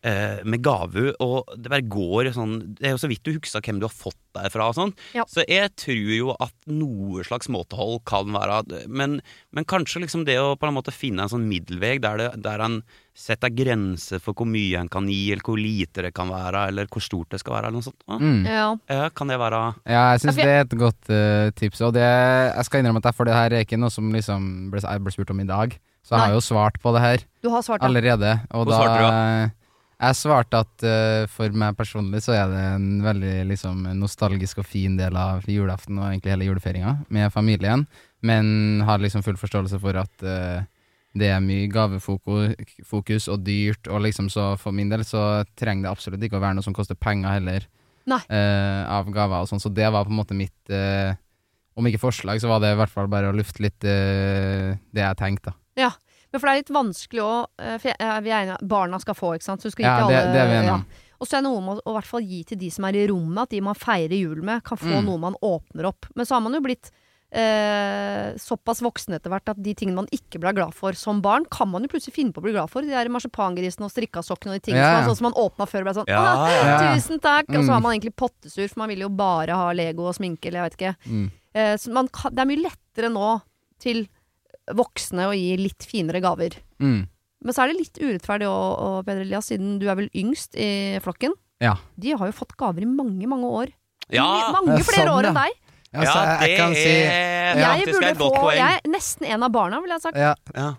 eh, 0.05 0.43
med 0.45 0.62
gave, 0.65 1.07
og 1.24 1.50
det 1.57 1.71
bare 1.74 1.85
går 1.89 2.29
sånn 2.35 2.53
Det 2.77 2.85
er 2.88 2.93
jo 2.93 3.00
så 3.01 3.09
vidt 3.09 3.24
du 3.25 3.31
husker 3.39 3.63
hvem 3.65 3.79
du 3.81 3.88
har 3.88 3.93
fått 3.95 4.19
derfra 4.35 4.67
og 4.69 4.75
sånn. 4.77 4.91
Ja. 5.15 5.24
Så 5.31 5.45
jeg 5.47 5.71
tror 5.79 6.12
jo 6.13 6.33
at 6.43 6.53
noe 6.69 7.24
slags 7.25 7.48
måtehold 7.50 8.01
kan 8.05 8.29
være 8.35 8.85
Men, 8.91 9.22
men 9.55 9.65
kanskje 9.70 10.03
liksom 10.03 10.25
det 10.27 10.35
å 10.41 10.53
på 10.59 10.68
en 10.68 10.75
måte 10.77 10.94
finne 10.94 11.24
en 11.25 11.31
sånn 11.31 11.48
middelvei 11.50 11.96
der, 12.03 12.20
det, 12.22 12.29
der 12.44 12.63
en 12.65 12.81
setter 13.15 13.48
grenser 13.55 14.20
for 14.20 14.35
hvor 14.35 14.48
mye 14.51 14.75
en 14.81 14.89
kan 14.91 15.05
gi, 15.07 15.29
eller 15.31 15.46
hvor 15.48 15.55
lite 15.55 16.03
det 16.03 16.11
kan 16.18 16.27
være, 16.27 16.65
eller 16.68 16.89
hvor 16.91 17.00
stort 17.03 17.31
det 17.31 17.39
skal 17.39 17.55
være, 17.55 17.70
eller 17.70 17.79
noe 17.79 17.85
sånt. 17.87 18.01
Ja. 18.11 18.18
Mm. 18.20 18.41
Ja. 18.46 18.65
Ja, 18.91 19.09
kan 19.15 19.31
det 19.31 19.37
være 19.39 19.61
Ja, 19.87 20.01
jeg 20.18 20.25
syns 20.25 20.35
det 20.41 20.50
er 20.51 20.65
et 20.65 20.75
godt 20.81 21.11
uh, 21.15 21.48
tips. 21.55 21.79
Og 21.87 21.94
det, 21.96 22.03
jeg 22.03 22.65
skal 22.68 22.83
innrømme 22.83 23.00
at 23.00 23.07
det- 23.07 23.15
for 23.15 23.24
det 23.29 23.37
her 23.39 23.55
er 23.55 23.63
ikke 23.63 23.79
noe 23.79 23.89
som 23.94 24.11
liksom 24.11 24.70
ble, 24.74 24.83
jeg 24.83 25.03
ble 25.05 25.15
spurt 25.15 25.31
om 25.31 25.39
i 25.39 25.48
dag. 25.48 25.77
Så 26.05 26.11
jeg 26.13 26.20
Nei. 26.20 26.25
har 26.27 26.35
jo 26.35 26.44
svart 26.44 26.75
på 26.83 26.91
det 26.94 27.01
her 27.01 27.24
Du 27.41 27.48
har 27.50 27.63
svart, 27.65 27.81
ja. 27.81 27.87
allerede. 27.87 28.33
Og 28.51 28.65
Hvor 28.68 28.75
da 28.75 28.81
svarte 28.83 29.00
du 29.00 29.65
Jeg 29.96 30.18
svarte 30.20 30.60
at 30.60 30.84
uh, 30.84 31.24
for 31.31 31.55
meg 31.55 31.75
personlig 31.79 32.20
så 32.25 32.34
er 32.36 32.50
det 32.51 32.64
en 32.74 32.88
veldig 33.03 33.36
liksom, 33.48 33.86
nostalgisk 33.96 34.60
og 34.60 34.68
fin 34.68 34.98
del 35.00 35.16
av 35.16 35.46
julaften 35.48 36.01
og 36.01 36.10
egentlig 36.10 36.34
hele 36.34 36.50
julefeiringa 36.50 36.96
med 37.16 37.31
familien, 37.31 37.86
men 38.25 38.84
har 38.88 39.00
liksom 39.00 39.24
full 39.24 39.40
forståelse 39.40 39.79
for 39.79 40.01
at 40.01 40.25
uh, 40.27 40.66
det 41.16 41.29
er 41.31 41.40
mye 41.44 41.70
gavefokus 41.72 43.29
og 43.31 43.46
dyrt, 43.48 43.88
og 43.88 44.03
liksom 44.03 44.27
så 44.34 44.50
for 44.60 44.75
min 44.75 44.92
del 44.92 45.05
så 45.08 45.46
trenger 45.55 45.86
det 45.86 45.94
absolutt 45.94 46.25
ikke 46.27 46.42
å 46.42 46.44
være 46.44 46.58
noe 46.58 46.66
som 46.66 46.75
koster 46.75 47.00
penger 47.00 47.38
heller, 47.38 47.68
eh, 48.27 48.81
av 48.92 49.08
gaver 49.16 49.46
og 49.46 49.48
sånn, 49.48 49.62
så 49.64 49.72
det 49.72 49.88
var 49.96 50.03
på 50.03 50.12
en 50.12 50.20
måte 50.20 50.36
mitt 50.36 50.75
Om 51.75 51.88
ikke 51.88 52.00
forslag, 52.03 52.40
så 52.40 52.48
var 52.51 52.60
det 52.64 52.74
i 52.74 52.75
hvert 52.79 52.92
fall 52.92 53.08
bare 53.12 53.31
å 53.31 53.36
lufte 53.36 53.64
litt 53.64 53.79
det 53.79 55.01
jeg 55.01 55.18
tenkte, 55.20 55.51
da. 55.51 55.55
Men 55.88 56.04
for 56.39 56.48
det 56.48 56.53
er 56.53 56.61
litt 56.63 56.74
vanskelig 56.75 57.21
å 57.24 57.31
eh, 57.61 57.77
For 57.79 57.91
jeg, 57.91 58.24
vi 58.25 58.31
er 58.33 58.43
enige, 58.45 58.57
barna 58.75 59.00
skal 59.00 59.15
få, 59.17 59.33
ikke 59.37 59.48
sant. 59.48 59.61
Så 59.63 59.69
du 59.69 59.75
skal 59.75 59.85
gi 59.85 59.89
Ja, 59.89 59.98
til 60.01 60.13
det, 60.13 60.19
alle. 60.21 60.33
det 60.33 60.41
er 60.43 60.51
vi 60.51 60.57
enige 60.61 60.74
ja. 60.75 61.01
Og 61.15 61.27
så 61.29 61.37
er 61.37 61.41
det 61.41 61.48
noe 61.48 61.61
med 61.63 61.77
å, 61.79 61.81
å 61.87 61.93
hvert 61.95 62.09
fall 62.11 62.25
gi 62.27 62.41
til 62.43 62.57
de 62.59 62.69
som 62.75 62.83
er 62.89 62.98
i 63.00 63.05
rommet, 63.07 63.43
at 63.48 63.53
de 63.55 63.61
man 63.63 63.77
feirer 63.79 64.17
jul 64.19 64.41
med, 64.43 64.63
kan 64.67 64.77
få 64.77 64.98
Mm. 65.00 65.05
noe 65.07 65.17
man 65.29 65.35
åpner 65.41 65.87
opp. 65.87 66.09
Men 66.15 66.25
så 66.27 66.35
har 66.35 66.41
man 66.43 66.53
jo 66.57 66.59
blitt 66.65 66.91
eh, 67.35 68.35
såpass 68.39 68.81
voksen 68.83 69.15
etter 69.17 69.31
hvert 69.33 69.50
at 69.53 69.59
de 69.63 69.74
tingene 69.77 69.95
man 70.01 70.09
ikke 70.13 70.39
ble 70.43 70.51
glad 70.57 70.75
for 70.75 70.95
som 70.98 71.21
barn, 71.24 71.45
kan 71.51 71.69
man 71.71 71.83
jo 71.85 71.91
plutselig 71.91 72.15
finne 72.17 72.35
på 72.35 72.41
å 72.43 72.45
bli 72.45 72.53
glad 72.55 72.71
for. 72.71 72.85
De 72.85 72.91
der 72.93 73.09
marsipangrisene 73.11 73.87
og 73.87 73.93
strikkasokkene 73.93 74.53
og 74.55 74.59
de 74.59 74.65
tingene 74.69 74.83
Ja, 74.83 75.00
som, 75.01 75.09
sånn 75.13 75.19
som 75.21 75.27
man 75.29 75.39
åpna 75.45 75.67
før 75.69 75.83
og 75.83 75.87
ble 75.89 75.95
sånn 76.00 76.11
Ja, 76.11 76.21
ja. 76.51 76.77
Tusen 76.95 77.21
takk! 77.24 77.50
Og 77.55 77.63
så 77.65 77.74
har 77.75 77.81
man 77.83 77.95
egentlig 77.95 78.15
pottesur, 78.19 78.67
for 78.71 78.83
man 78.83 78.91
vil 78.93 79.05
jo 79.07 79.09
bare 79.15 79.57
ha 79.59 79.71
Lego 79.75 80.09
og 80.11 80.15
sminke, 80.19 80.50
eller 80.51 80.63
jeg 80.65 80.69
vet 80.71 80.79
ikke. 80.79 80.95
Mm. 81.11 81.25
Eh, 81.55 81.74
så 81.81 81.95
man 81.95 82.11
det 82.11 82.43
er 82.43 82.51
mye 82.51 82.63
lettere 82.67 83.11
nå 83.11 83.29
til 83.81 84.05
voksne 84.74 85.28
å 85.30 85.36
gi 85.36 85.56
litt 85.60 85.86
finere 85.86 86.22
gaver. 86.24 86.58
Mm. 86.82 87.04
Men 87.46 87.54
så 87.54 87.64
er 87.64 87.72
det 87.72 87.78
litt 87.82 88.00
urettferdig 88.01 88.48
òg, 88.50 89.04
Peder 89.06 89.25
Elias, 89.25 89.50
siden 89.51 89.75
du 89.82 89.86
er 89.92 90.00
vel 90.00 90.10
yngst 90.18 90.56
i 90.58 90.98
flokken. 91.06 91.36
Ja. 91.62 91.75
De 92.01 92.16
har 92.18 92.32
jo 92.32 92.36
fått 92.36 92.56
gaver 92.58 92.86
i 92.86 92.90
mange, 92.90 93.28
mange 93.30 93.51
år. 93.62 93.74
Ja! 94.14 94.51
mange 94.54 94.80
er 94.80 94.86
flere 94.86 95.08
sånn, 95.08 95.14
år 95.18 95.30
enn 95.30 95.38
deg. 95.38 95.62
Ja, 95.96 96.01
så 96.04 96.16
jeg, 96.25 96.50
jeg 96.51 96.58
det 96.60 96.80
si 96.80 96.90
er 96.92 97.60
Ja. 97.62 97.70
Faktisk 97.72 97.94
burde 97.94 98.10
et 98.10 98.18
godt 98.20 98.36
få 98.36 98.42
poeng. 98.42 98.58
Jeg 98.60 98.80
er 98.82 98.90
nesten 98.92 99.30
en 99.32 99.46
av 99.48 99.54
barna, 99.56 99.80
ville 99.84 99.96
jeg 100.00 100.04
sagt. 100.08 100.18
ja, 100.20 100.74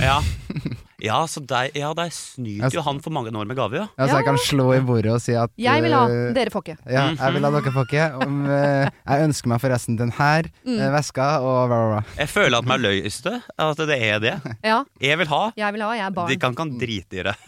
Ja. 0.00 0.16
Ja. 1.04 1.18
så 1.28 1.42
der, 1.44 1.68
ja, 1.76 1.90
der 1.94 2.08
snyter 2.14 2.72
jo 2.72 2.82
han 2.86 2.98
for 3.04 3.12
mange 3.14 3.30
år 3.36 3.44
med 3.46 3.56
gave, 3.58 3.76
ja. 3.76 3.86
ja. 3.98 4.06
Så 4.08 4.16
jeg 4.18 4.24
kan 4.24 4.38
slå 4.40 4.66
i 4.74 4.80
bordet 4.80 5.12
og 5.12 5.20
si 5.22 5.34
at 5.38 5.50
Jeg 5.60 5.82
vil 5.84 5.92
ha, 5.92 6.04
eh, 6.08 6.32
dere 6.36 6.50
får 6.54 6.64
ikke. 6.64 6.76
Ja, 6.90 7.04
jeg 7.12 7.36
vil 7.36 7.44
ha 7.44 7.50
dere 7.58 7.74
får 7.76 7.88
ikke. 7.90 8.06
Om, 8.24 8.38
eh, 8.58 8.88
jeg 9.04 9.28
ønsker 9.28 9.52
meg 9.54 9.60
forresten 9.62 9.98
den 10.00 10.10
her 10.16 10.48
Mm. 10.64 10.78
eh, 10.80 10.90
veska 10.96 11.26
og 11.44 11.68
bla, 11.68 11.76
bla, 11.76 12.00
bla. 12.00 12.02
Jeg 12.18 12.28
føler 12.32 12.58
at 12.58 12.68
meg 12.72 12.80
løyeste. 12.80 13.36
At 13.60 13.76
det 13.84 13.98
er 14.00 14.18
det. 14.24 14.34
Ja, 14.64 14.82
Jeg 15.00 15.18
vil 15.20 15.28
ha. 15.28 15.42
jeg 15.56 15.72
vil 15.76 15.82
ha, 15.84 15.92
jeg 15.94 16.06
er 16.06 16.10
De 16.10 16.14
barn. 16.16 16.38
kan, 16.40 16.54
kan 16.56 16.78
drite 16.80 17.20
i 17.20 17.26
det. 17.28 17.36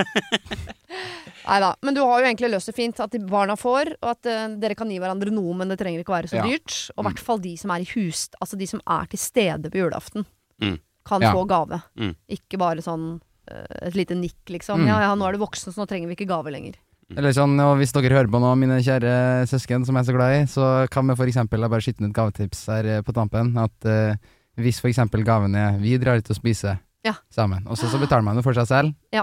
Nei 1.46 1.60
da. 1.62 1.68
Men 1.86 1.94
du 1.94 2.00
har 2.02 2.20
jo 2.22 2.26
egentlig 2.26 2.48
løst 2.50 2.66
det 2.70 2.74
fint, 2.76 2.98
at 3.02 3.12
barna 3.30 3.54
får, 3.58 3.92
og 4.02 4.08
at 4.16 4.26
uh, 4.26 4.56
dere 4.58 4.74
kan 4.78 4.90
gi 4.90 4.98
hverandre 4.98 5.30
noe, 5.34 5.54
men 5.54 5.70
det 5.70 5.76
trenger 5.78 6.02
ikke 6.02 6.10
å 6.14 6.16
være 6.18 6.30
så 6.32 6.40
Ja. 6.40 6.46
dyrt. 6.48 6.74
Og 6.96 7.04
i 7.04 7.06
hvert 7.08 7.22
fall 7.22 7.38
de 7.44 7.52
som 7.60 7.70
er 7.70 7.84
i 7.84 7.88
hus, 7.94 8.24
altså 8.42 8.58
de 8.58 8.66
som 8.66 8.82
er 8.82 9.06
til 9.12 9.18
stede 9.22 9.70
på 9.70 9.78
julaften, 9.84 10.26
Mm. 10.60 10.78
kan 11.06 11.22
Ja. 11.22 11.32
få 11.32 11.46
gave. 11.46 11.82
Mm. 11.98 12.16
Ikke 12.28 12.58
bare 12.58 12.82
sånn 12.82 13.20
et 13.46 13.94
lite 13.96 14.16
nikk, 14.18 14.40
liksom. 14.50 14.82
Mm. 14.82 14.90
Ja 14.90 15.00
ja, 15.06 15.14
nå 15.18 15.26
er 15.28 15.36
du 15.36 15.42
voksen, 15.42 15.72
så 15.74 15.82
nå 15.82 15.88
trenger 15.90 16.10
vi 16.10 16.16
ikke 16.18 16.28
gave 16.30 16.52
lenger. 16.54 16.78
Eller 17.14 17.30
sånn, 17.30 17.54
og 17.62 17.76
Hvis 17.78 17.92
dere 17.94 18.16
hører 18.16 18.30
på 18.30 18.40
nå, 18.42 18.48
mine 18.58 18.80
kjære 18.82 19.46
søsken 19.46 19.84
som 19.86 19.94
jeg 19.94 20.02
er 20.02 20.08
så 20.08 20.16
glad 20.16 20.32
i, 20.34 20.40
så 20.50 20.70
kan 20.90 21.06
vi 21.06 21.14
eksempel 21.28 21.62
bare 21.70 21.84
skyte 21.84 22.02
inn 22.02 22.10
et 22.10 22.16
gavetips 22.16 22.64
her 22.72 22.88
eh, 22.96 23.02
på 23.06 23.14
tampen. 23.14 23.52
At 23.62 23.86
uh, 23.86 24.16
hvis 24.58 24.80
eksempel 24.90 25.22
gaven 25.26 25.54
er 25.54 25.78
vi 25.78 25.94
drar 26.02 26.18
ut 26.18 26.30
og 26.32 26.38
spiser 26.38 26.80
Ja. 27.06 27.14
sammen, 27.30 27.62
og 27.70 27.78
så, 27.78 27.86
så 27.86 28.00
betaler 28.02 28.26
man 28.26 28.34
det 28.34 28.42
for 28.42 28.56
seg 28.58 28.66
selv. 28.66 28.94
Ja. 29.14 29.22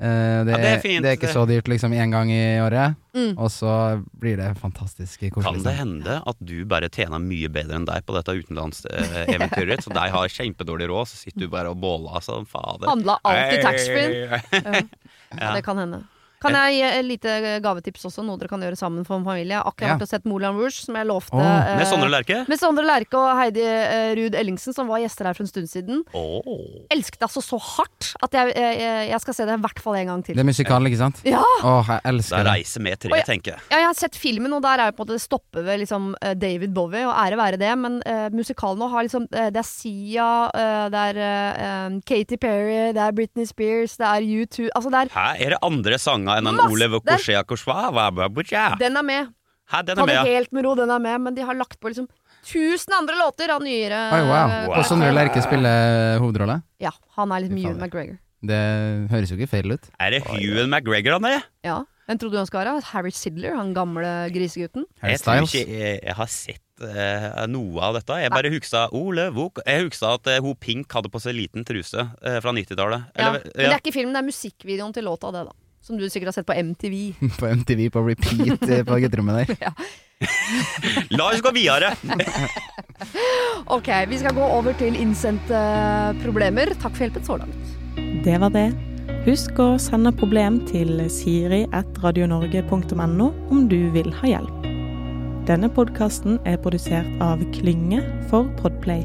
Eh, 0.00 0.40
det, 0.44 0.50
Ja, 0.50 0.58
det 0.58 0.70
er 0.74 0.80
fint, 0.82 1.02
det 1.04 1.10
er 1.12 1.16
ikke 1.16 1.30
så 1.32 1.44
dyrt 1.46 1.68
liksom 1.70 1.92
én 1.94 2.10
gang 2.10 2.30
i 2.34 2.58
året, 2.60 2.96
Mm. 3.14 3.36
og 3.38 3.46
så 3.54 4.02
blir 4.18 4.36
det 4.40 4.56
fantastisk 4.58 5.20
Kan 5.40 5.62
det 5.62 5.74
hende 5.78 6.16
at 6.26 6.36
du 6.42 6.64
bare 6.66 6.88
tjener 6.90 7.20
mye 7.22 7.46
bedre 7.48 7.76
enn 7.78 7.84
deg 7.86 8.02
på 8.04 8.12
dette 8.16 8.34
utenlandseventyret 8.42 9.68
ditt? 9.70 9.84
Så 9.86 9.94
deg 9.94 10.10
har 10.10 10.26
kjempedårlig 10.34 10.88
råd, 10.90 11.06
så 11.06 11.16
sitter 11.22 11.44
du 11.46 11.48
bare 11.48 11.70
og 11.70 11.78
båler 11.78 12.20
som 12.26 12.44
fader. 12.44 12.88
Handla 12.90 13.18
alltid 13.22 13.62
taxfree. 13.62 14.42
Ja, 15.34 15.48
Ja. 15.48 15.54
det 15.54 15.64
kan 15.66 15.78
hende. 15.78 16.02
Kan 16.42 16.52
jeg 16.58 16.74
gi 16.74 16.80
et 16.98 17.04
lite 17.04 17.60
gavetips 17.64 18.04
også, 18.10 18.24
noe 18.24 18.36
dere 18.40 18.48
kan 18.48 18.60
gjøre 18.60 18.76
sammen 18.76 19.04
for 19.06 19.16
en 19.16 19.24
familie? 19.24 19.58
Akkurat 19.60 19.88
Ja. 19.88 19.94
vært 19.96 20.02
og 20.02 20.08
sett 20.08 20.24
Moulin 20.28 20.56
Rouge, 20.58 20.76
som 20.84 20.94
jeg 20.98 21.06
lovte. 21.06 21.32
Oh. 21.32 21.40
eh, 21.40 21.76
Med 21.78 21.86
Sondre 21.86 22.08
Lerche? 22.10 22.44
med 22.48 22.58
Sondre 22.60 22.84
Lerche 22.84 23.14
og 23.16 23.36
Heidi 23.38 23.62
eh, 23.64 24.14
Ruud 24.18 24.34
Ellingsen, 24.34 24.74
som 24.74 24.86
var 24.88 24.98
gjester 25.00 25.24
her 25.26 25.34
for 25.34 25.44
en 25.44 25.48
stund 25.48 25.68
siden. 25.70 26.02
Åh. 26.14 26.84
Elsket 26.92 27.18
det 27.20 27.28
altså 27.28 27.40
så 27.42 27.58
hardt 27.58 28.10
at 28.22 28.32
jeg, 28.36 28.52
jeg, 28.56 29.08
jeg 29.10 29.20
skal 29.24 29.34
se 29.34 29.46
det 29.48 29.56
i 29.58 29.62
hvert 29.64 29.78
fall 29.80 29.96
en 29.96 30.06
gang 30.12 30.24
til. 30.24 30.34
Det 30.36 30.44
er 30.44 30.48
musikal, 30.50 30.84
ikke 30.90 31.00
sant? 31.00 31.22
Ja! 31.24 31.40
Åh, 31.64 31.88
jeg 31.88 32.00
Det 32.04 32.12
elsker 32.12 32.38
er 32.38 32.44
det. 32.44 32.52
reise 32.58 32.80
med 32.84 32.98
tre, 33.00 33.10
jeg, 33.16 33.26
tenker 33.28 33.54
jeg. 33.54 33.60
Ja, 33.70 33.78
jeg 33.78 33.86
har 33.88 33.94
sett 33.98 34.16
filmen, 34.20 34.52
og 34.52 34.62
der 34.62 34.78
er 34.84 34.92
jo 34.92 34.96
på 34.98 35.02
en 35.02 35.06
måte 35.08 35.16
det 35.18 35.24
stopper 35.24 35.62
ved 35.64 35.80
liksom 35.84 36.14
eh, 36.20 36.34
David 36.34 36.74
Bowie, 36.76 37.06
og 37.08 37.14
ære 37.14 37.36
være 37.40 37.58
det, 37.60 37.72
men 37.78 38.00
eh, 38.04 38.28
musikalen 38.34 38.78
nå 38.84 38.88
har 38.92 39.06
liksom 39.06 39.26
eh, 39.32 39.48
Det 39.54 39.62
er 39.62 39.68
Sia, 39.68 40.28
eh, 40.52 40.84
det 40.92 41.02
er 41.14 41.22
eh, 41.24 41.98
Katy 42.04 42.36
Perry, 42.42 42.92
det 42.92 43.00
er 43.00 43.12
Britney 43.16 43.46
Spears, 43.48 43.96
det 43.96 44.06
er 44.06 44.20
U2 44.24 44.68
Altså, 44.74 44.90
det 44.92 45.00
er 45.06 45.12
Hæ, 45.14 45.26
er 45.46 45.54
det 45.54 45.58
andre 45.62 45.98
sanger 45.98 46.33
enn 46.38 46.50
en 46.50 46.58
Masse- 46.58 46.74
Ole 46.74 46.90
Vukoshea 46.96 47.44
Koshwa? 47.44 47.78
Hæ, 47.94 48.78
Den 48.78 48.96
er 48.96 49.02
med. 49.02 49.26
den 49.26 49.34
Ta 49.70 49.78
er 49.80 49.84
det 49.94 50.06
med, 50.06 50.14
ja. 50.14 50.24
helt 50.24 50.52
med 50.52 50.64
ro, 50.64 50.74
den 50.74 50.90
er 50.90 50.98
med, 50.98 51.20
men 51.20 51.34
de 51.34 51.42
har 51.42 51.54
lagt 51.54 51.80
på 51.80 51.88
liksom 51.88 52.08
tusen 52.44 52.92
andre 52.92 53.14
låter 53.16 53.48
av 53.54 53.62
nyere 53.64 54.12
Oi, 54.12 54.20
wow. 54.28 54.50
eh, 54.50 54.78
Og 54.78 54.84
Sondre 54.84 55.12
Lerche 55.14 55.40
spiller 55.42 56.18
hovedrolle? 56.20 56.60
Ja, 56.82 56.92
han 57.16 57.32
er 57.32 57.46
litt 57.46 57.54
Fy. 57.56 57.72
McGregor. 57.72 58.18
Det 58.44 58.60
høres 59.10 59.30
jo 59.32 59.38
ikke 59.38 59.48
feil 59.48 59.72
ut. 59.72 59.88
Er 59.98 60.10
det 60.12 60.22
Hugh 60.26 60.66
McGregor 60.68 61.16
han 61.16 61.24
er? 61.30 61.46
Ja. 61.64 61.80
Hvem 62.04 62.18
trodde 62.20 62.36
du 62.36 62.40
han 62.42 62.48
skulle 62.50 62.66
være? 62.66 62.84
Harry 62.92 63.12
Sidler, 63.16 63.54
han 63.56 63.72
gamle 63.76 64.10
grisegutten? 64.34 64.84
Jeg 65.00 65.22
tror 65.24 65.46
ikke 65.46 65.62
jeg, 65.64 66.00
jeg 66.04 66.16
har 66.18 66.28
sett 66.28 66.84
uh, 66.84 67.46
noe 67.48 67.80
av 67.86 67.96
dette. 67.96 68.18
Jeg 68.20 68.32
bare 68.34 68.50
huksa 68.52 68.82
Ole 68.92 69.30
Vok 69.32 69.62
Jeg 69.64 69.86
huksa 69.86 70.10
at 70.18 70.28
uh, 70.34 70.40
hun 70.44 70.58
Pink 70.60 70.92
hadde 70.92 71.08
på 71.12 71.22
seg 71.24 71.36
liten 71.38 71.64
truse 71.64 72.04
uh, 72.04 72.38
fra 72.44 72.52
90-tallet. 72.52 73.06
Ja. 73.16 73.30
Men 73.38 73.48
det 73.56 73.70
er 73.70 73.78
ikke 73.80 73.94
filmen, 73.96 74.12
det 74.12 74.20
er 74.20 74.28
musikkvideoen 74.28 74.92
til 74.96 75.08
låta, 75.08 75.32
det, 75.32 75.46
da. 75.48 75.56
Som 75.84 76.00
du 76.00 76.08
sikkert 76.08 76.32
har 76.32 76.38
sett 76.38 76.48
på 76.48 76.56
MTV. 76.56 76.96
På 77.40 77.46
MTV 77.46 77.90
på 77.92 78.06
repeat 78.08 78.68
eh, 78.68 78.84
på 78.88 78.98
gutterommet 79.04 79.44
der. 79.44 79.68
La 81.10 81.28
oss 81.28 81.42
gå 81.42 81.50
videre! 81.54 81.94
Ok, 83.66 83.88
vi 84.08 84.18
skal 84.20 84.34
gå 84.36 84.44
over 84.44 84.72
til 84.78 84.96
innsendte 85.00 85.58
problemer. 86.22 86.66
Takk 86.80 86.92
for 86.96 87.02
hjelpen 87.06 87.24
så 87.26 87.36
langt. 87.42 87.56
Det 88.24 88.40
var 88.40 88.50
det. 88.54 88.68
Husk 89.24 89.58
å 89.60 89.78
sende 89.80 90.12
problem 90.16 90.66
til 90.68 91.10
siri.radionorge.no 91.12 93.26
om 93.52 93.68
du 93.68 93.90
vil 93.94 94.12
ha 94.20 94.26
hjelp. 94.36 94.58
Denne 95.48 95.68
podkasten 95.72 96.38
er 96.48 96.56
produsert 96.64 97.08
av 97.24 97.38
Klynge 97.56 98.00
for 98.30 98.42
Podplay. 98.60 99.02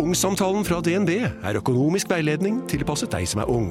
Ungsamtalen 0.00 0.64
fra 0.64 0.80
DNB 0.82 1.10
er 1.20 1.60
økonomisk 1.60 2.10
veiledning 2.10 2.62
tilpasset 2.70 3.12
deg 3.12 3.28
som 3.30 3.40
er 3.44 3.48
ung. 3.52 3.70